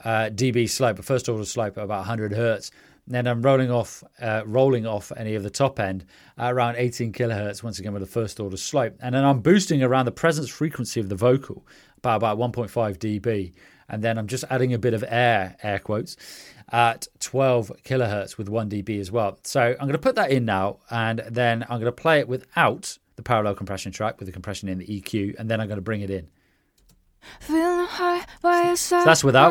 uh, 0.02 0.30
dB 0.32 0.66
slope, 0.70 0.98
a 0.98 1.02
first 1.02 1.28
order 1.28 1.44
slope 1.44 1.76
at 1.76 1.84
about 1.84 1.98
100 1.98 2.32
hertz. 2.32 2.70
Then 3.10 3.26
I'm 3.26 3.42
rolling 3.42 3.72
off, 3.72 4.04
uh, 4.20 4.42
rolling 4.46 4.86
off 4.86 5.10
any 5.16 5.34
of 5.34 5.42
the 5.42 5.50
top 5.50 5.80
end 5.80 6.04
at 6.38 6.52
around 6.52 6.76
18 6.76 7.12
kilohertz. 7.12 7.60
Once 7.60 7.80
again 7.80 7.92
with 7.92 8.04
a 8.04 8.06
first 8.06 8.38
order 8.38 8.56
slope, 8.56 8.94
and 9.00 9.16
then 9.16 9.24
I'm 9.24 9.40
boosting 9.40 9.82
around 9.82 10.04
the 10.04 10.12
presence 10.12 10.48
frequency 10.48 11.00
of 11.00 11.08
the 11.08 11.16
vocal 11.16 11.66
by 12.02 12.14
about 12.14 12.38
1.5 12.38 12.70
dB. 12.98 13.52
And 13.88 14.04
then 14.04 14.16
I'm 14.16 14.28
just 14.28 14.44
adding 14.48 14.72
a 14.72 14.78
bit 14.78 14.94
of 14.94 15.04
air, 15.08 15.56
air 15.64 15.80
quotes, 15.80 16.16
at 16.70 17.08
12 17.18 17.72
kilohertz 17.82 18.38
with 18.38 18.48
1 18.48 18.70
dB 18.70 19.00
as 19.00 19.10
well. 19.10 19.40
So 19.42 19.60
I'm 19.60 19.88
going 19.88 19.92
to 19.92 19.98
put 19.98 20.14
that 20.14 20.30
in 20.30 20.44
now, 20.44 20.78
and 20.88 21.24
then 21.28 21.64
I'm 21.64 21.80
going 21.80 21.86
to 21.86 21.92
play 21.92 22.20
it 22.20 22.28
without 22.28 22.96
the 23.16 23.24
parallel 23.24 23.56
compression 23.56 23.90
track 23.90 24.20
with 24.20 24.26
the 24.26 24.32
compression 24.32 24.68
in 24.68 24.78
the 24.78 24.86
EQ, 24.86 25.34
and 25.36 25.50
then 25.50 25.60
I'm 25.60 25.66
going 25.66 25.78
to 25.78 25.82
bring 25.82 26.02
it 26.02 26.10
in. 26.10 26.28
High, 27.42 28.24
so 28.76 29.04
that's 29.04 29.24
without. 29.24 29.50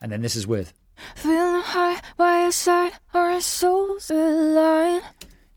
And 0.00 0.10
then 0.10 0.20
this 0.20 0.34
is 0.34 0.48
with. 0.48 0.72
Feeling 1.14 1.62
high 1.62 2.00
by 2.16 2.42
your 2.42 2.52
side, 2.52 2.92
our 3.14 3.40
souls 3.40 4.10
align 4.10 5.02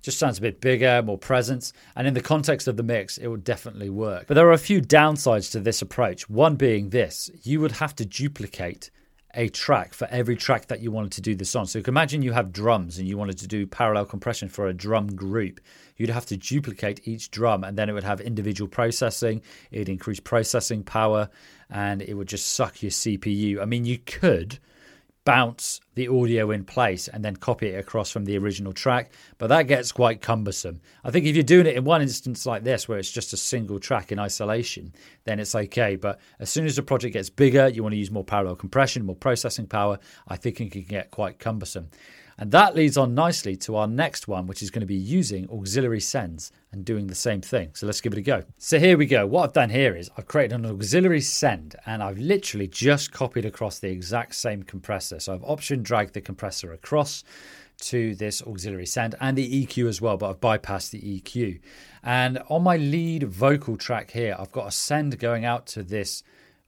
just 0.05 0.19
sounds 0.19 0.37
a 0.37 0.41
bit 0.41 0.61
bigger, 0.61 1.01
more 1.01 1.17
presence. 1.17 1.73
And 1.95 2.07
in 2.07 2.13
the 2.13 2.21
context 2.21 2.67
of 2.67 2.77
the 2.77 2.83
mix, 2.83 3.17
it 3.17 3.27
would 3.27 3.43
definitely 3.43 3.89
work. 3.89 4.27
But 4.27 4.35
there 4.35 4.47
are 4.47 4.53
a 4.53 4.57
few 4.59 4.79
downsides 4.79 5.51
to 5.53 5.59
this 5.59 5.81
approach. 5.81 6.29
One 6.29 6.55
being 6.55 6.91
this 6.91 7.31
you 7.41 7.59
would 7.59 7.73
have 7.73 7.95
to 7.95 8.05
duplicate 8.05 8.91
a 9.33 9.49
track 9.49 9.93
for 9.93 10.07
every 10.11 10.35
track 10.35 10.67
that 10.67 10.79
you 10.79 10.91
wanted 10.91 11.11
to 11.13 11.21
do 11.21 11.35
this 11.35 11.55
on. 11.55 11.65
So 11.65 11.79
you 11.79 11.83
can 11.83 11.91
imagine 11.91 12.21
you 12.21 12.31
have 12.31 12.53
drums 12.53 12.97
and 12.99 13.07
you 13.07 13.17
wanted 13.17 13.39
to 13.39 13.47
do 13.47 13.65
parallel 13.65 14.05
compression 14.05 14.47
for 14.47 14.67
a 14.67 14.73
drum 14.73 15.13
group. 15.13 15.59
You'd 15.97 16.09
have 16.09 16.27
to 16.27 16.37
duplicate 16.37 17.05
each 17.05 17.31
drum 17.31 17.63
and 17.63 17.77
then 17.77 17.89
it 17.89 17.93
would 17.93 18.03
have 18.03 18.21
individual 18.21 18.69
processing, 18.69 19.41
it'd 19.71 19.89
increase 19.89 20.19
processing 20.19 20.83
power, 20.83 21.29
and 21.69 22.01
it 22.01 22.13
would 22.13 22.27
just 22.27 22.53
suck 22.53 22.81
your 22.81 22.91
CPU. 22.91 23.61
I 23.61 23.65
mean, 23.65 23.85
you 23.85 23.97
could 23.97 24.59
bounce 25.25 25.81
the 25.95 26.07
audio 26.07 26.51
in 26.51 26.63
place 26.63 27.07
and 27.07 27.25
then 27.25 27.35
copy 27.35 27.67
it 27.67 27.79
across 27.79 28.11
from 28.11 28.25
the 28.25 28.37
original 28.37 28.71
track. 28.71 29.11
But 29.37 29.47
that 29.47 29.63
gets 29.63 29.91
quite 29.91 30.21
cumbersome. 30.21 30.79
I 31.03 31.11
think 31.11 31.25
if 31.25 31.35
you're 31.35 31.43
doing 31.43 31.65
it 31.65 31.75
in 31.75 31.83
one 31.83 32.01
instance 32.01 32.45
like 32.45 32.63
this, 32.63 32.87
where 32.87 32.99
it's 32.99 33.11
just 33.11 33.33
a 33.33 33.37
single 33.37 33.79
track 33.79 34.11
in 34.11 34.19
isolation, 34.19 34.93
then 35.25 35.39
it's 35.39 35.55
okay. 35.55 35.95
But 35.95 36.19
as 36.39 36.49
soon 36.49 36.65
as 36.65 36.75
the 36.75 36.83
project 36.83 37.13
gets 37.13 37.29
bigger, 37.29 37.67
you 37.67 37.83
want 37.83 37.93
to 37.93 37.99
use 37.99 38.11
more 38.11 38.23
parallel 38.23 38.55
compression, 38.55 39.05
more 39.05 39.15
processing 39.15 39.67
power, 39.67 39.99
I 40.27 40.37
think 40.37 40.61
it 40.61 40.71
can 40.71 40.83
get 40.83 41.11
quite 41.11 41.39
cumbersome. 41.39 41.89
And 42.37 42.51
that 42.51 42.75
leads 42.75 42.97
on 42.97 43.15
nicely 43.15 43.55
to 43.57 43.77
our 43.77 43.87
next 43.87 44.27
one, 44.27 44.45
which 44.45 44.61
is 44.61 44.69
going 44.69 44.81
to 44.81 44.85
be 44.85 44.95
using 44.95 45.49
auxiliary 45.49 46.01
sends 46.01 46.51
and 46.73 46.83
doing 46.83 47.07
the 47.07 47.15
same 47.15 47.39
thing. 47.39 47.69
So 47.73 47.85
let's 47.85 48.01
give 48.01 48.11
it 48.11 48.19
a 48.19 48.21
go. 48.21 48.43
So 48.57 48.77
here 48.77 48.97
we 48.97 49.05
go. 49.05 49.25
What 49.25 49.43
I've 49.45 49.53
done 49.53 49.69
here 49.69 49.95
is 49.95 50.09
I've 50.17 50.27
created 50.27 50.55
an 50.55 50.65
auxiliary 50.65 51.21
send 51.21 51.77
and 51.85 52.03
I've 52.03 52.17
literally 52.17 52.67
just 52.67 53.13
copied 53.13 53.45
across 53.45 53.79
the 53.79 53.89
exact 53.89 54.35
same 54.35 54.63
compressor. 54.63 55.21
So 55.21 55.33
I've 55.33 55.43
option 55.43 55.81
dragged 55.81 56.13
the 56.13 56.21
compressor 56.21 56.73
across 56.73 57.23
to 57.77 58.15
this 58.15 58.41
auxiliary 58.41 58.85
send 58.85 59.15
and 59.21 59.37
the 59.37 59.65
EQ 59.65 59.87
as 59.87 60.01
well, 60.01 60.17
but 60.17 60.29
I've 60.29 60.41
bypassed 60.41 60.91
the 60.91 61.01
EQ. 61.01 61.59
And 62.03 62.41
on 62.49 62.63
my 62.63 62.75
lead 62.75 63.23
vocal 63.23 63.77
track 63.77 64.11
here, 64.11 64.35
I've 64.37 64.51
got 64.51 64.67
a 64.67 64.71
send 64.71 65.17
going 65.19 65.45
out 65.45 65.67
to 65.67 65.83
this 65.83 66.23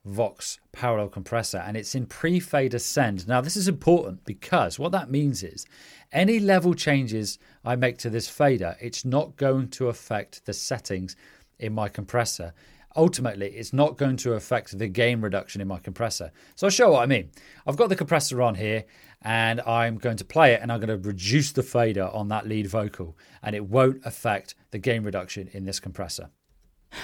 Vox 0.07 0.59
parallel 0.71 1.09
compressor 1.09 1.57
and 1.57 1.75
it's 1.75 1.93
in 1.93 2.05
pre 2.05 2.39
fader 2.39 2.79
send. 2.79 3.27
Now, 3.27 3.41
this 3.41 3.57
is 3.57 3.67
important 3.67 4.23
because 4.25 4.79
what 4.79 4.93
that 4.93 5.11
means 5.11 5.43
is 5.43 5.65
any 6.11 6.39
level 6.39 6.73
changes 6.73 7.37
I 7.65 7.75
make 7.75 7.97
to 7.99 8.09
this 8.09 8.29
fader, 8.29 8.77
it's 8.79 9.03
not 9.03 9.35
going 9.35 9.67
to 9.69 9.89
affect 9.89 10.45
the 10.45 10.53
settings 10.53 11.15
in 11.59 11.73
my 11.73 11.89
compressor. 11.89 12.53
Ultimately, 12.95 13.47
it's 13.49 13.73
not 13.73 13.97
going 13.97 14.17
to 14.17 14.33
affect 14.33 14.77
the 14.77 14.87
gain 14.87 15.21
reduction 15.21 15.61
in 15.61 15.67
my 15.67 15.77
compressor. 15.77 16.31
So 16.55 16.67
I'll 16.67 16.71
show 16.71 16.91
what 16.91 17.03
I 17.03 17.05
mean. 17.05 17.29
I've 17.67 17.75
got 17.75 17.89
the 17.89 17.95
compressor 17.95 18.41
on 18.41 18.55
here 18.55 18.85
and 19.21 19.61
I'm 19.61 19.97
going 19.97 20.17
to 20.17 20.25
play 20.25 20.53
it 20.53 20.61
and 20.61 20.71
I'm 20.71 20.79
going 20.79 21.01
to 21.01 21.07
reduce 21.07 21.51
the 21.51 21.63
fader 21.63 22.07
on 22.07 22.29
that 22.29 22.47
lead 22.47 22.67
vocal 22.67 23.17
and 23.43 23.55
it 23.55 23.65
won't 23.65 24.01
affect 24.05 24.55
the 24.71 24.79
gain 24.79 25.03
reduction 25.03 25.49
in 25.51 25.65
this 25.65 25.79
compressor. 25.79 26.29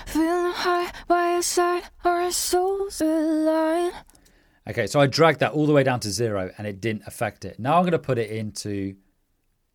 Feeling 0.06 0.54
high 0.54 0.92
by 1.08 1.34
your 1.34 1.42
side, 1.42 1.84
our 2.04 2.32
souls 2.32 3.02
align. 3.02 3.92
Okay, 4.70 4.88
so 4.88 5.00
I 5.00 5.08
dragged 5.08 5.40
that 5.42 5.52
all 5.52 5.66
the 5.66 5.74
way 5.74 5.84
down 5.84 6.00
to 6.02 6.10
zero 6.10 6.52
and 6.58 6.66
it 6.66 6.80
didn't 6.80 7.04
affect 7.06 7.44
it. 7.44 7.60
Now 7.60 7.76
I'm 7.76 7.84
going 7.84 7.92
to 7.92 8.00
put 8.00 8.18
it 8.18 8.30
into 8.30 8.96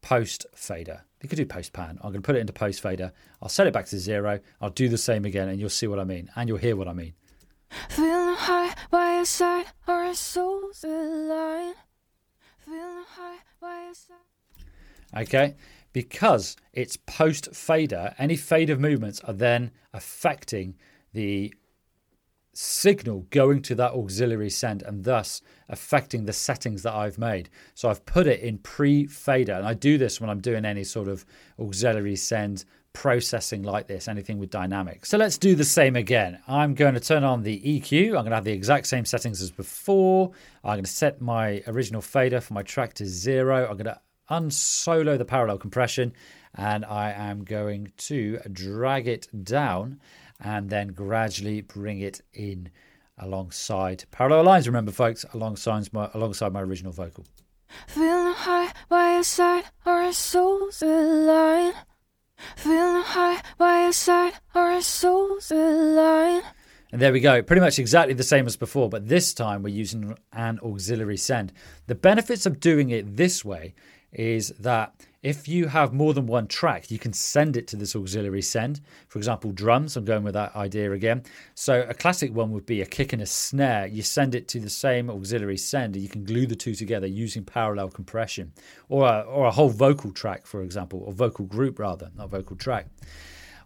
post 0.00 0.46
fader. 0.54 1.04
You 1.22 1.28
could 1.28 1.36
do 1.36 1.44
post 1.44 1.72
pan. 1.72 1.98
I'm 2.02 2.10
going 2.10 2.22
to 2.22 2.26
put 2.26 2.36
it 2.36 2.40
into 2.40 2.52
post 2.52 2.80
fader. 2.80 3.12
I'll 3.42 3.48
set 3.48 3.66
it 3.66 3.72
back 3.72 3.86
to 3.86 3.98
zero. 3.98 4.40
I'll 4.60 4.70
do 4.70 4.88
the 4.88 4.96
same 4.98 5.24
again 5.24 5.48
and 5.48 5.60
you'll 5.60 5.68
see 5.68 5.86
what 5.86 5.98
I 5.98 6.04
mean. 6.04 6.30
And 6.36 6.48
you'll 6.48 6.58
hear 6.58 6.76
what 6.76 6.88
I 6.88 6.92
mean. 6.92 7.14
Feeling 7.90 8.36
high 8.36 8.74
by 8.90 9.16
your 9.16 9.24
side, 9.26 9.66
our 9.86 10.14
souls 10.14 10.84
align. 10.84 11.74
Feeling 12.64 13.04
high 13.08 13.38
by 13.60 13.82
your 13.84 13.94
side. 13.94 14.16
Okay, 15.22 15.54
because 15.98 16.56
it's 16.72 16.96
post 16.96 17.52
fader, 17.52 18.14
any 18.20 18.36
fader 18.36 18.76
movements 18.76 19.20
are 19.24 19.32
then 19.32 19.72
affecting 19.92 20.76
the 21.12 21.52
signal 22.52 23.26
going 23.30 23.60
to 23.60 23.74
that 23.74 23.90
auxiliary 23.90 24.48
send 24.48 24.80
and 24.82 25.02
thus 25.02 25.42
affecting 25.68 26.24
the 26.24 26.32
settings 26.32 26.84
that 26.84 26.94
I've 26.94 27.18
made. 27.18 27.50
So 27.74 27.90
I've 27.90 28.06
put 28.06 28.28
it 28.28 28.38
in 28.38 28.58
pre 28.58 29.06
fader, 29.06 29.54
and 29.54 29.66
I 29.66 29.74
do 29.74 29.98
this 29.98 30.20
when 30.20 30.30
I'm 30.30 30.40
doing 30.40 30.64
any 30.64 30.84
sort 30.84 31.08
of 31.08 31.26
auxiliary 31.58 32.14
send 32.14 32.64
processing 32.92 33.64
like 33.64 33.88
this, 33.88 34.06
anything 34.06 34.38
with 34.38 34.50
dynamics. 34.50 35.08
So 35.08 35.18
let's 35.18 35.36
do 35.36 35.56
the 35.56 35.64
same 35.64 35.96
again. 35.96 36.38
I'm 36.46 36.74
going 36.74 36.94
to 36.94 37.00
turn 37.00 37.24
on 37.24 37.42
the 37.42 37.60
EQ. 37.60 38.06
I'm 38.06 38.12
going 38.12 38.30
to 38.30 38.36
have 38.36 38.44
the 38.44 38.52
exact 38.52 38.86
same 38.86 39.04
settings 39.04 39.42
as 39.42 39.50
before. 39.50 40.30
I'm 40.62 40.76
going 40.76 40.84
to 40.84 40.90
set 40.90 41.20
my 41.20 41.60
original 41.66 42.02
fader 42.02 42.40
for 42.40 42.54
my 42.54 42.62
track 42.62 42.94
to 42.94 43.06
zero. 43.06 43.68
I'm 43.68 43.76
going 43.76 43.86
to 43.86 44.00
unsolo 44.30 45.16
the 45.16 45.24
parallel 45.24 45.58
compression 45.58 46.12
and 46.54 46.84
I 46.84 47.12
am 47.12 47.44
going 47.44 47.92
to 47.96 48.38
drag 48.52 49.06
it 49.06 49.28
down 49.44 50.00
and 50.40 50.70
then 50.70 50.88
gradually 50.88 51.60
bring 51.60 52.00
it 52.00 52.20
in 52.32 52.70
alongside 53.18 54.04
parallel 54.10 54.44
lines. 54.44 54.66
Remember, 54.66 54.92
folks, 54.92 55.24
alongside 55.34 55.92
my 55.92 56.10
alongside 56.14 56.52
my 56.52 56.62
original 56.62 56.92
vocal. 56.92 57.24
Feeling 57.86 58.34
high 58.34 58.72
by 58.88 59.14
your 59.14 59.22
side, 59.22 59.64
our 59.84 60.12
souls 60.12 60.82
align. 60.82 61.74
Feeling 62.56 63.02
high 63.02 63.42
by 63.58 63.82
your 63.82 63.92
side, 63.92 64.34
our 64.54 64.80
souls 64.80 65.50
align. 65.50 66.42
And 66.90 67.02
there 67.02 67.12
we 67.12 67.20
go, 67.20 67.42
pretty 67.42 67.60
much 67.60 67.78
exactly 67.78 68.14
the 68.14 68.22
same 68.22 68.46
as 68.46 68.56
before, 68.56 68.88
but 68.88 69.08
this 69.08 69.34
time 69.34 69.62
we're 69.62 69.74
using 69.74 70.16
an 70.32 70.58
auxiliary 70.62 71.18
send. 71.18 71.52
The 71.86 71.94
benefits 71.94 72.46
of 72.46 72.60
doing 72.60 72.88
it 72.88 73.16
this 73.16 73.44
way 73.44 73.74
is 74.12 74.48
that 74.60 74.94
if 75.22 75.48
you 75.48 75.66
have 75.66 75.92
more 75.92 76.14
than 76.14 76.26
one 76.26 76.46
track, 76.46 76.90
you 76.90 76.98
can 76.98 77.12
send 77.12 77.56
it 77.56 77.66
to 77.68 77.76
this 77.76 77.96
auxiliary 77.96 78.40
send. 78.40 78.80
For 79.08 79.18
example, 79.18 79.50
drums, 79.50 79.96
I'm 79.96 80.04
going 80.04 80.22
with 80.22 80.34
that 80.34 80.54
idea 80.54 80.92
again. 80.92 81.24
So 81.54 81.84
a 81.88 81.94
classic 81.94 82.32
one 82.32 82.52
would 82.52 82.66
be 82.66 82.80
a 82.80 82.86
kick 82.86 83.12
and 83.12 83.20
a 83.20 83.26
snare. 83.26 83.86
You 83.86 84.02
send 84.02 84.36
it 84.36 84.46
to 84.48 84.60
the 84.60 84.70
same 84.70 85.10
auxiliary 85.10 85.56
send, 85.56 85.96
and 85.96 86.02
you 86.02 86.08
can 86.08 86.24
glue 86.24 86.46
the 86.46 86.54
two 86.54 86.74
together 86.74 87.08
using 87.08 87.44
parallel 87.44 87.88
compression. 87.88 88.52
Or 88.88 89.08
a, 89.08 89.20
or 89.22 89.46
a 89.46 89.50
whole 89.50 89.70
vocal 89.70 90.12
track, 90.12 90.46
for 90.46 90.62
example, 90.62 91.02
or 91.04 91.12
vocal 91.12 91.44
group 91.44 91.80
rather, 91.80 92.10
not 92.16 92.30
vocal 92.30 92.56
track. 92.56 92.86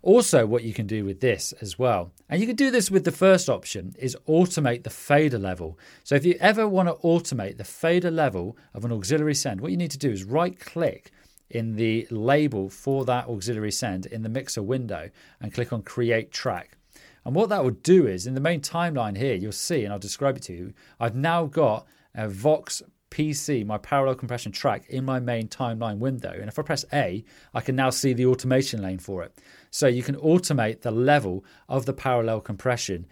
Also, 0.03 0.45
what 0.45 0.65
you 0.65 0.75
can 0.75 0.87
do 0.87 1.05
with 1.05 1.21
this 1.21 1.53
as 1.61 1.79
well, 1.79 2.11
and 2.29 2.41
you 2.41 2.47
can 2.47 2.57
do 2.57 2.73
this 2.73 2.91
with 2.91 3.05
the 3.05 3.13
first 3.13 3.49
option, 3.49 3.95
is 3.99 4.17
automate 4.29 4.83
the 4.83 4.91
fader 4.91 5.39
level. 5.39 5.79
So 6.03 6.17
if 6.17 6.25
you 6.25 6.37
ever 6.41 6.67
want 6.67 6.89
to 6.89 6.95
automate 7.07 7.57
the 7.57 7.65
fader 7.65 8.11
level 8.11 8.57
of 8.75 8.85
an 8.85 8.91
auxiliary 8.91 9.37
send, 9.37 9.61
what 9.61 9.71
you 9.71 9.77
need 9.77 9.93
to 9.93 9.99
do 9.99 10.11
is 10.11 10.25
right 10.25 10.59
click 10.59 11.13
in 11.51 11.77
the 11.77 12.07
label 12.11 12.69
for 12.69 13.05
that 13.05 13.29
auxiliary 13.29 13.71
send 13.71 14.07
in 14.07 14.23
the 14.23 14.29
mixer 14.29 14.63
window 14.63 15.09
and 15.41 15.55
click 15.55 15.73
on 15.73 15.83
create 15.83 16.33
track. 16.33 16.77
And 17.25 17.35
what 17.37 17.51
that 17.51 17.63
will 17.63 17.71
do 17.71 18.09
is 18.09 18.27
in 18.27 18.35
the 18.35 18.41
main 18.41 18.61
timeline 18.61 19.17
here, 19.17 19.35
you'll 19.35 19.53
see, 19.53 19.85
and 19.85 19.93
I'll 19.93 19.99
describe 20.01 20.37
it 20.37 20.43
to 20.45 20.53
you, 20.53 20.73
I've 20.99 21.15
now 21.15 21.47
got 21.47 21.87
a 22.15 22.29
Vox 22.29 22.83
PC, 23.11 23.65
my 23.65 23.79
parallel 23.79 24.15
compression 24.15 24.51
track, 24.51 24.89
in 24.89 25.05
my 25.05 25.21
main 25.21 25.47
timeline 25.47 25.99
window. 25.99 26.33
And 26.33 26.49
if 26.49 26.59
I 26.59 26.63
press 26.63 26.85
A, 26.93 27.23
I 27.55 27.61
can 27.61 27.77
now 27.77 27.91
see 27.91 28.15
the 28.15 28.27
automation 28.27 28.83
lane 28.83 28.99
for 28.99 29.23
it. 29.23 29.39
So 29.73 29.87
you 29.87 30.03
can 30.03 30.17
automate 30.17 30.83
the 30.83 30.91
level 30.91 31.45
of 31.67 31.87
the 31.87 31.95
parallel 31.95 32.43
compression 32.43 33.07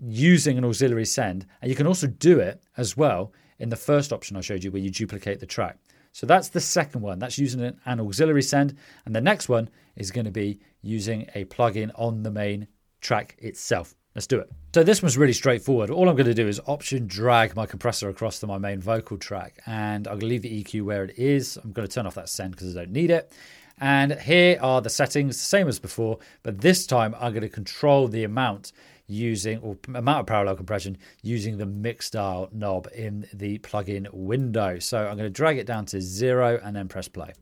using 0.00 0.56
an 0.56 0.64
auxiliary 0.64 1.04
send. 1.04 1.46
And 1.60 1.70
you 1.70 1.76
can 1.76 1.86
also 1.86 2.06
do 2.06 2.40
it 2.40 2.62
as 2.78 2.96
well 2.96 3.32
in 3.58 3.68
the 3.68 3.76
first 3.76 4.10
option 4.12 4.36
I 4.36 4.40
showed 4.40 4.64
you 4.64 4.72
where 4.72 4.80
you 4.80 4.90
duplicate 4.90 5.38
the 5.38 5.46
track. 5.46 5.78
So 6.12 6.26
that's 6.26 6.48
the 6.48 6.62
second 6.62 7.02
one. 7.02 7.18
That's 7.18 7.36
using 7.36 7.60
an 7.60 8.00
auxiliary 8.00 8.42
send. 8.42 8.74
And 9.04 9.14
the 9.14 9.20
next 9.20 9.50
one 9.50 9.68
is 9.96 10.10
going 10.10 10.24
to 10.24 10.30
be 10.30 10.60
using 10.80 11.28
a 11.34 11.44
plugin 11.44 11.90
on 11.94 12.22
the 12.22 12.30
main 12.30 12.68
track 13.02 13.36
itself. 13.38 13.94
Let's 14.14 14.26
do 14.26 14.38
it. 14.38 14.50
So 14.74 14.82
this 14.82 15.02
one's 15.02 15.18
really 15.18 15.34
straightforward. 15.34 15.90
All 15.90 16.08
I'm 16.08 16.16
going 16.16 16.24
to 16.24 16.32
do 16.32 16.48
is 16.48 16.58
option 16.64 17.06
drag 17.06 17.54
my 17.54 17.66
compressor 17.66 18.08
across 18.08 18.40
to 18.40 18.46
my 18.46 18.56
main 18.56 18.80
vocal 18.80 19.18
track 19.18 19.60
and 19.66 20.08
I'm 20.08 20.14
going 20.14 20.20
to 20.20 20.26
leave 20.26 20.42
the 20.42 20.64
EQ 20.64 20.84
where 20.84 21.04
it 21.04 21.18
is. 21.18 21.58
I'm 21.62 21.72
going 21.72 21.86
to 21.86 21.94
turn 21.94 22.06
off 22.06 22.14
that 22.14 22.30
send 22.30 22.52
because 22.52 22.74
I 22.74 22.80
don't 22.80 22.92
need 22.92 23.10
it. 23.10 23.30
And 23.78 24.12
here 24.12 24.58
are 24.62 24.80
the 24.80 24.88
settings, 24.88 25.38
same 25.38 25.68
as 25.68 25.78
before, 25.78 26.18
but 26.42 26.60
this 26.60 26.86
time 26.86 27.14
I'm 27.20 27.32
going 27.32 27.42
to 27.42 27.48
control 27.48 28.08
the 28.08 28.24
amount 28.24 28.72
using 29.06 29.58
or 29.58 29.76
amount 29.94 30.20
of 30.20 30.26
parallel 30.26 30.56
compression 30.56 30.96
using 31.22 31.58
the 31.58 31.66
mix 31.66 32.10
dial 32.10 32.48
knob 32.52 32.88
in 32.94 33.28
the 33.32 33.58
plugin 33.58 34.08
window. 34.12 34.78
So 34.78 35.06
I'm 35.06 35.16
going 35.16 35.28
to 35.28 35.30
drag 35.30 35.58
it 35.58 35.66
down 35.66 35.86
to 35.86 36.00
zero 36.00 36.58
and 36.62 36.74
then 36.74 36.88
press 36.88 37.08
play. 37.08 37.32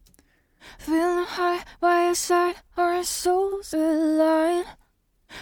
Feeling 0.78 1.24
high 1.24 1.64
by 1.80 2.06
your 2.06 2.14
side, 2.14 2.56
our 2.76 3.04
souls 3.04 3.72
align. 3.72 4.64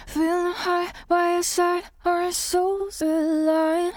Feeling 0.07 0.53
high 0.53 0.91
by 1.07 1.33
your 1.33 1.43
side, 1.43 1.83
our 2.05 2.31
souls 2.31 3.01
align. 3.01 3.93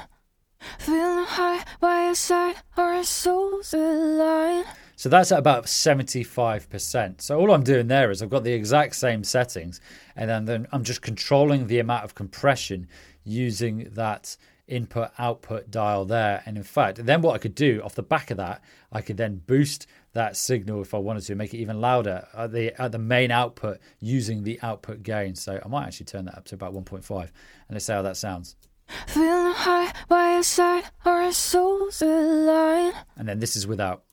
Feeling 0.79 1.25
high 1.25 1.65
by 1.81 2.07
your 2.07 2.15
side, 2.15 2.57
our 2.77 3.05
souls 3.05 3.75
align. 3.75 4.65
So 4.97 5.11
that's 5.11 5.31
at 5.31 5.39
about 5.39 5.67
75%. 5.67 7.21
So 7.21 7.39
all 7.39 7.53
I'm 7.53 7.63
doing 7.63 7.87
there 7.87 8.11
is 8.11 8.23
I've 8.23 8.31
got 8.31 8.45
the 8.45 8.53
exact 8.53 8.97
same 8.97 9.23
settings 9.25 9.81
and 10.17 10.29
then, 10.29 10.47
then 10.47 10.67
I'm 10.73 10.85
just 10.85 11.03
controlling 11.03 11.67
the 11.67 11.79
amount 11.79 12.05
of 12.05 12.15
compression 12.15 12.89
using 13.23 13.91
that 13.93 14.37
input 14.69 15.11
output 15.19 15.71
dial 15.71 16.05
there. 16.05 16.43
And 16.47 16.57
in 16.57 16.63
fact, 16.63 17.05
then 17.05 17.21
what 17.21 17.35
I 17.35 17.39
could 17.39 17.55
do 17.55 17.83
off 17.85 17.95
the 17.95 18.03
back 18.03 18.31
of 18.31 18.39
that, 18.39 18.63
I 18.91 19.03
could 19.03 19.17
then 19.17 19.43
boost 19.47 19.87
that 20.15 20.37
signal 20.37 20.81
if 20.81 20.95
I 20.95 20.99
wanted 20.99 21.25
to, 21.25 21.35
make 21.35 21.53
it 21.53 21.59
even 21.59 21.81
louder 21.81 22.27
at 22.35 22.53
the 22.53 22.81
at 22.81 22.93
the 22.93 22.99
main 22.99 23.31
output 23.31 23.79
using 24.01 24.45
the 24.45 24.59
output 24.63 25.03
gain. 25.03 25.35
So 25.35 25.61
I 25.63 25.69
might 25.69 25.87
actually 25.87 26.07
turn 26.07 26.25
that 26.25 26.39
up 26.39 26.47
to 26.47 26.55
about 26.55 26.73
1.5 26.73 27.21
and 27.21 27.31
let's 27.71 27.85
see 27.85 27.93
how 27.93 28.03
that 28.03 28.17
sounds. 28.17 28.57
Feeling 29.09 29.53
high 29.53 29.93
by 30.09 30.33
your 30.35 30.43
side, 30.43 30.85
our 31.05 31.33
souls 31.33 32.01
align. 32.01 32.93
And 33.17 33.29
then 33.29 33.41
this 33.41 33.57
is 33.57 33.67
without. 33.67 34.06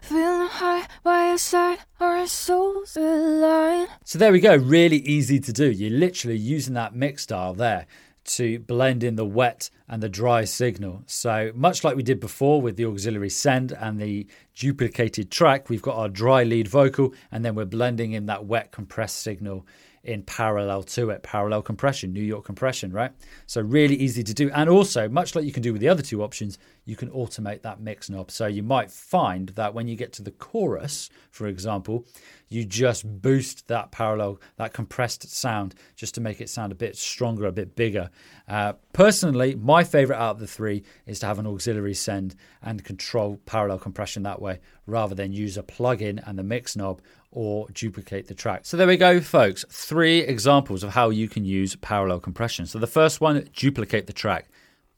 Feeling 0.00 0.48
high 0.48 0.86
by 1.02 1.28
your 1.28 1.38
side, 1.38 1.78
our 2.00 2.26
souls 2.26 2.96
align. 2.96 3.88
So 4.04 4.18
there 4.18 4.32
we 4.32 4.40
go, 4.40 4.56
really 4.56 4.98
easy 4.98 5.40
to 5.40 5.52
do. 5.52 5.70
You're 5.70 5.98
literally 5.98 6.36
using 6.36 6.74
that 6.74 6.94
mix 6.94 7.26
dial 7.26 7.54
there 7.54 7.86
to 8.24 8.58
blend 8.60 9.04
in 9.04 9.16
the 9.16 9.24
wet 9.24 9.70
and 9.88 10.02
the 10.02 10.08
dry 10.08 10.44
signal. 10.44 11.02
So, 11.06 11.52
much 11.54 11.84
like 11.84 11.96
we 11.96 12.02
did 12.02 12.20
before 12.20 12.60
with 12.60 12.76
the 12.76 12.86
auxiliary 12.86 13.30
send 13.30 13.72
and 13.72 14.00
the 14.00 14.26
duplicated 14.54 15.30
track, 15.30 15.68
we've 15.68 15.82
got 15.82 15.96
our 15.96 16.08
dry 16.08 16.42
lead 16.42 16.68
vocal 16.68 17.14
and 17.30 17.44
then 17.44 17.54
we're 17.54 17.64
blending 17.64 18.12
in 18.12 18.26
that 18.26 18.46
wet 18.46 18.72
compressed 18.72 19.20
signal 19.20 19.66
in 20.04 20.22
parallel 20.22 20.82
to 20.82 21.10
it, 21.10 21.22
parallel 21.22 21.62
compression, 21.62 22.12
New 22.12 22.22
York 22.22 22.44
compression, 22.44 22.92
right? 22.92 23.12
So 23.46 23.60
really 23.60 23.96
easy 23.96 24.22
to 24.22 24.34
do. 24.34 24.50
And 24.50 24.68
also, 24.68 25.08
much 25.08 25.34
like 25.34 25.44
you 25.44 25.52
can 25.52 25.62
do 25.62 25.72
with 25.72 25.80
the 25.80 25.88
other 25.88 26.02
two 26.02 26.22
options, 26.22 26.58
you 26.84 26.96
can 26.96 27.10
automate 27.10 27.62
that 27.62 27.80
mix 27.80 28.10
knob. 28.10 28.30
So 28.30 28.46
you 28.46 28.62
might 28.62 28.90
find 28.90 29.48
that 29.50 29.74
when 29.74 29.88
you 29.88 29.96
get 29.96 30.12
to 30.14 30.22
the 30.22 30.30
chorus, 30.30 31.08
for 31.30 31.46
example, 31.46 32.06
you 32.48 32.64
just 32.64 33.22
boost 33.22 33.66
that 33.68 33.90
parallel, 33.90 34.40
that 34.56 34.72
compressed 34.72 35.28
sound 35.34 35.74
just 35.96 36.14
to 36.14 36.20
make 36.20 36.40
it 36.40 36.50
sound 36.50 36.72
a 36.72 36.76
bit 36.76 36.96
stronger, 36.96 37.46
a 37.46 37.52
bit 37.52 37.74
bigger. 37.74 38.10
Uh, 38.46 38.74
personally, 38.92 39.54
my 39.54 39.82
favorite 39.82 40.18
out 40.18 40.32
of 40.32 40.38
the 40.38 40.46
three 40.46 40.84
is 41.06 41.18
to 41.20 41.26
have 41.26 41.38
an 41.38 41.46
auxiliary 41.46 41.94
send 41.94 42.34
and 42.62 42.84
control 42.84 43.40
parallel 43.46 43.78
compression 43.78 44.22
that 44.22 44.40
way 44.40 44.60
rather 44.86 45.14
than 45.14 45.32
use 45.32 45.56
a 45.56 45.62
plugin 45.62 46.22
and 46.28 46.38
the 46.38 46.42
mix 46.42 46.76
knob 46.76 47.00
or 47.34 47.68
duplicate 47.74 48.28
the 48.28 48.34
track. 48.34 48.64
So 48.64 48.76
there 48.76 48.86
we 48.86 48.96
go, 48.96 49.20
folks. 49.20 49.64
Three 49.68 50.20
examples 50.20 50.82
of 50.82 50.90
how 50.90 51.10
you 51.10 51.28
can 51.28 51.44
use 51.44 51.76
parallel 51.76 52.20
compression. 52.20 52.66
So 52.66 52.78
the 52.78 52.86
first 52.86 53.20
one, 53.20 53.48
duplicate 53.54 54.06
the 54.06 54.12
track, 54.12 54.48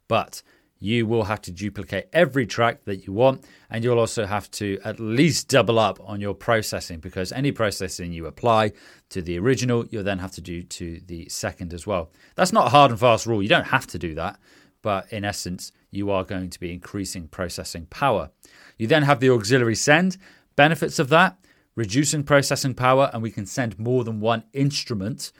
but 0.06 0.42
you 0.78 1.06
will 1.06 1.24
have 1.24 1.40
to 1.40 1.50
duplicate 1.50 2.06
every 2.12 2.46
track 2.46 2.84
that 2.84 3.06
you 3.06 3.12
want, 3.12 3.44
and 3.70 3.82
you'll 3.82 3.98
also 3.98 4.26
have 4.26 4.50
to 4.50 4.78
at 4.84 5.00
least 5.00 5.48
double 5.48 5.78
up 5.78 5.98
on 6.04 6.20
your 6.20 6.34
processing 6.34 6.98
because 6.98 7.32
any 7.32 7.50
processing 7.50 8.12
you 8.12 8.26
apply 8.26 8.72
to 9.08 9.22
the 9.22 9.38
original, 9.38 9.86
you'll 9.86 10.04
then 10.04 10.18
have 10.18 10.32
to 10.32 10.42
do 10.42 10.62
to 10.62 11.00
the 11.06 11.26
second 11.30 11.72
as 11.72 11.86
well. 11.86 12.10
That's 12.34 12.52
not 12.52 12.66
a 12.66 12.70
hard 12.70 12.90
and 12.90 13.00
fast 13.00 13.24
rule. 13.24 13.42
You 13.42 13.48
don't 13.48 13.64
have 13.64 13.86
to 13.88 13.98
do 13.98 14.14
that, 14.14 14.38
but 14.82 15.10
in 15.10 15.24
essence, 15.24 15.72
you 15.90 16.10
are 16.10 16.24
going 16.24 16.50
to 16.50 16.60
be 16.60 16.72
increasing 16.72 17.28
processing 17.28 17.86
power. 17.86 18.30
You 18.76 18.86
then 18.86 19.04
have 19.04 19.20
the 19.20 19.30
auxiliary 19.30 19.76
send. 19.76 20.18
Benefits 20.56 20.98
of 20.98 21.08
that 21.08 21.38
reducing 21.76 22.24
processing 22.24 22.74
power, 22.74 23.10
and 23.12 23.22
we 23.22 23.30
can 23.30 23.46
send 23.46 23.78
more 23.78 24.02
than 24.02 24.18
one 24.18 24.42
instrument 24.52 25.30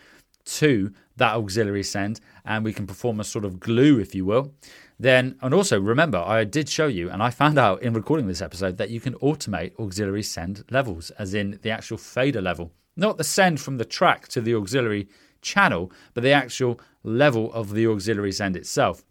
to 0.44 0.92
that 1.16 1.34
auxiliary 1.34 1.82
send, 1.82 2.20
and 2.44 2.64
we 2.64 2.72
can 2.72 2.86
perform 2.86 3.18
a 3.18 3.24
sort 3.24 3.44
of 3.44 3.58
glue, 3.58 3.98
if 3.98 4.14
you 4.14 4.24
will. 4.24 4.54
Then, 4.98 5.36
and 5.42 5.52
also 5.52 5.80
remember, 5.80 6.18
I 6.18 6.44
did 6.44 6.68
show 6.68 6.86
you, 6.86 7.10
and 7.10 7.22
I 7.22 7.30
found 7.30 7.58
out 7.58 7.82
in 7.82 7.94
recording 7.94 8.28
this 8.28 8.42
episode 8.42 8.76
that 8.76 8.90
you 8.90 9.00
can 9.00 9.14
automate 9.14 9.78
auxiliary 9.78 10.22
send 10.22 10.64
levels, 10.70 11.10
as 11.12 11.34
in 11.34 11.58
the 11.62 11.70
actual 11.70 11.98
fader 11.98 12.40
level, 12.40 12.72
not 12.96 13.18
the 13.18 13.24
send 13.24 13.60
from 13.60 13.78
the 13.78 13.84
track 13.84 14.28
to 14.28 14.40
the 14.40 14.54
auxiliary 14.54 15.08
channel, 15.42 15.90
but 16.14 16.22
the 16.22 16.32
actual 16.32 16.80
level 17.02 17.52
of 17.52 17.72
the 17.72 17.86
auxiliary 17.86 18.32
send 18.32 18.56
itself. 18.56 19.04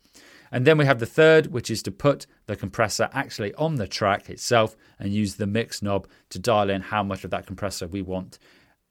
And 0.56 0.66
then 0.66 0.78
we 0.78 0.86
have 0.86 1.00
the 1.00 1.06
third, 1.06 1.48
which 1.48 1.70
is 1.70 1.84
to 1.84 1.92
put 1.92 2.28
the 2.46 2.56
compressor 2.56 3.10
actually 3.12 3.54
on 3.56 3.76
the 3.76 3.90
track 3.90 4.30
itself 4.30 4.78
and 4.98 5.14
use 5.14 5.36
the 5.36 5.46
mix 5.46 5.82
knob 5.82 6.08
to 6.30 6.40
dial 6.40 6.70
in 6.70 6.80
how 6.80 7.04
much 7.04 7.26
of 7.26 7.32
that 7.32 7.46
compressor 7.46 7.88
we 7.88 8.02
want 8.02 8.40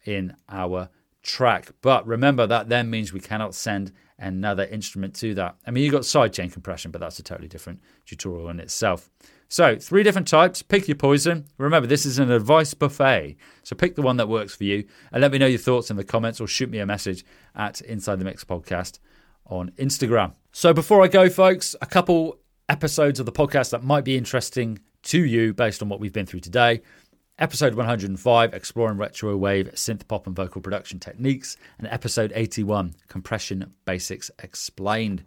in 0.05 0.37
our 0.51 0.91
track. 1.23 1.71
But 1.81 2.07
remember 2.07 2.47
that 2.47 2.69
then 2.69 2.91
means 2.91 3.15
we 3.15 3.21
cannot 3.21 3.55
send 3.55 3.93
another 4.19 4.65
instrument 4.65 5.15
to 5.15 5.33
that. 5.37 5.57
I 5.67 5.71
mean, 5.71 5.85
you've 5.85 5.95
got 5.95 6.03
sidechain 6.03 6.53
compression, 6.53 6.91
but 6.91 7.01
that's 7.01 7.19
a 7.19 7.23
totally 7.23 7.49
different 7.49 7.81
tutorial 8.05 8.51
in 8.51 8.61
itself. 8.61 9.09
So, 9.49 9.77
three 9.77 10.03
different 10.03 10.29
types. 10.29 10.61
Pick 10.61 10.87
your 10.87 10.97
poison. 10.97 11.47
Remember, 11.57 11.87
this 11.87 12.05
is 12.05 12.19
an 12.19 12.31
advice 12.31 12.75
buffet. 12.75 13.39
So, 13.63 13.75
pick 13.75 13.95
the 13.95 14.03
one 14.03 14.19
that 14.19 14.29
works 14.29 14.55
for 14.55 14.65
you 14.65 14.85
and 15.13 15.23
let 15.23 15.33
me 15.33 15.39
know 15.39 15.47
your 15.47 15.59
thoughts 15.59 15.91
in 15.91 15.97
the 15.97 16.05
comments 16.05 16.43
or 16.43 16.47
shoot 16.47 16.69
me 16.69 16.81
a 16.81 16.85
message 16.85 17.25
at 17.55 17.81
Inside 17.81 18.19
the 18.19 18.27
Mix 18.27 18.45
Podcast 18.45 18.99
on 19.47 19.71
Instagram. 19.79 20.35
So 20.57 20.73
before 20.73 21.03
I 21.03 21.09
go, 21.09 21.29
folks, 21.29 21.75
a 21.83 21.87
couple 21.87 22.39
episodes 22.69 23.19
of 23.19 23.27
the 23.27 23.33
podcast 23.33 23.71
that 23.71 23.83
might 23.83 24.05
be 24.05 24.17
interesting 24.17 24.79
to 25.03 25.19
you 25.19 25.53
based 25.53 25.83
on 25.83 25.89
what 25.89 25.99
we've 25.99 26.13
been 26.13 26.27
through 26.27 26.41
today. 26.41 26.83
Episode 27.41 27.75
105, 27.75 28.55
Exploring 28.55 28.97
Retro 28.97 29.37
Wave 29.37 29.73
Synth 29.75 30.07
Pop 30.07 30.29
and 30.29 30.37
Vocal 30.37 30.61
Production 30.61 31.01
Techniques, 31.01 31.57
and 31.79 31.89
episode 31.89 32.33
81, 32.37 32.95
Compression 33.09 33.75
Basics 33.85 34.31
Explained. 34.45 35.25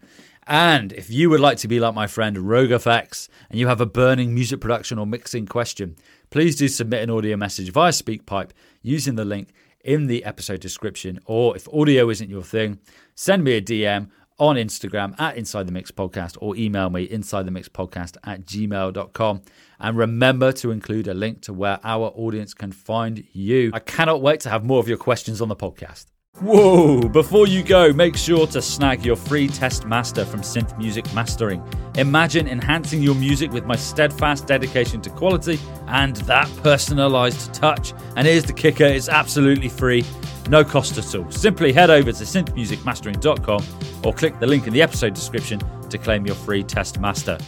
And 0.47 0.93
if 0.93 1.09
you 1.09 1.29
would 1.29 1.41
like 1.41 1.57
to 1.57 1.67
be 1.67 1.81
like 1.81 1.93
my 1.93 2.07
friend 2.07 2.37
Rogue 2.37 2.69
FX 2.69 3.27
and 3.49 3.59
you 3.59 3.67
have 3.67 3.81
a 3.81 3.85
burning 3.85 4.33
music 4.33 4.61
production 4.61 4.97
or 4.97 5.05
mixing 5.05 5.45
question, 5.45 5.97
please 6.29 6.55
do 6.55 6.69
submit 6.69 7.03
an 7.03 7.09
audio 7.09 7.35
message 7.35 7.69
via 7.73 7.91
SpeakPipe 7.91 8.51
using 8.81 9.15
the 9.15 9.25
link 9.25 9.49
in 9.83 10.07
the 10.07 10.23
episode 10.23 10.61
description. 10.61 11.19
Or 11.25 11.53
if 11.57 11.67
audio 11.73 12.09
isn't 12.09 12.29
your 12.29 12.43
thing, 12.43 12.79
send 13.13 13.43
me 13.43 13.57
a 13.57 13.61
DM 13.61 14.09
on 14.39 14.55
Instagram 14.55 15.19
at 15.19 15.37
Inside 15.37 15.67
the 15.67 15.71
Mix 15.71 15.91
Podcast 15.91 16.37
or 16.39 16.55
email 16.55 16.89
me 16.89 17.03
inside 17.03 17.45
the 17.45 17.51
mix 17.51 17.69
podcast 17.69 18.17
at 18.23 18.45
gmail.com. 18.45 19.41
And 19.79 19.97
remember 19.97 20.51
to 20.53 20.71
include 20.71 21.07
a 21.07 21.13
link 21.13 21.41
to 21.43 21.53
where 21.53 21.79
our 21.83 22.11
audience 22.15 22.53
can 22.53 22.71
find 22.71 23.23
you. 23.33 23.71
I 23.73 23.79
cannot 23.79 24.21
wait 24.21 24.41
to 24.41 24.49
have 24.49 24.63
more 24.63 24.79
of 24.79 24.87
your 24.87 24.97
questions 24.97 25.41
on 25.41 25.49
the 25.49 25.55
podcast. 25.55 26.05
Whoa! 26.39 27.01
Before 27.01 27.47
you 27.47 27.63
go, 27.63 27.91
make 27.91 28.15
sure 28.15 28.45
to 28.47 28.61
snag 28.61 29.03
your 29.03 29.15
free 29.15 29.47
test 29.47 29.87
master 29.87 30.23
from 30.23 30.41
Synth 30.41 30.77
Music 30.77 31.11
Mastering. 31.15 31.63
Imagine 31.95 32.47
enhancing 32.47 33.01
your 33.01 33.15
music 33.15 33.51
with 33.51 33.65
my 33.65 33.75
steadfast 33.75 34.45
dedication 34.45 35.01
to 35.01 35.09
quality 35.09 35.59
and 35.87 36.15
that 36.17 36.47
personalized 36.61 37.55
touch. 37.55 37.93
And 38.15 38.27
here's 38.27 38.43
the 38.43 38.53
kicker 38.53 38.85
it's 38.85 39.09
absolutely 39.09 39.67
free, 39.67 40.05
no 40.47 40.63
cost 40.63 40.99
at 40.99 41.15
all. 41.15 41.29
Simply 41.31 41.73
head 41.73 41.89
over 41.89 42.11
to 42.11 42.23
synthmusicmastering.com 42.23 43.65
or 44.03 44.13
click 44.13 44.39
the 44.39 44.45
link 44.45 44.67
in 44.67 44.73
the 44.73 44.81
episode 44.83 45.15
description 45.15 45.59
to 45.89 45.97
claim 45.97 46.27
your 46.27 46.35
free 46.35 46.63
test 46.63 46.99
master. 46.99 47.39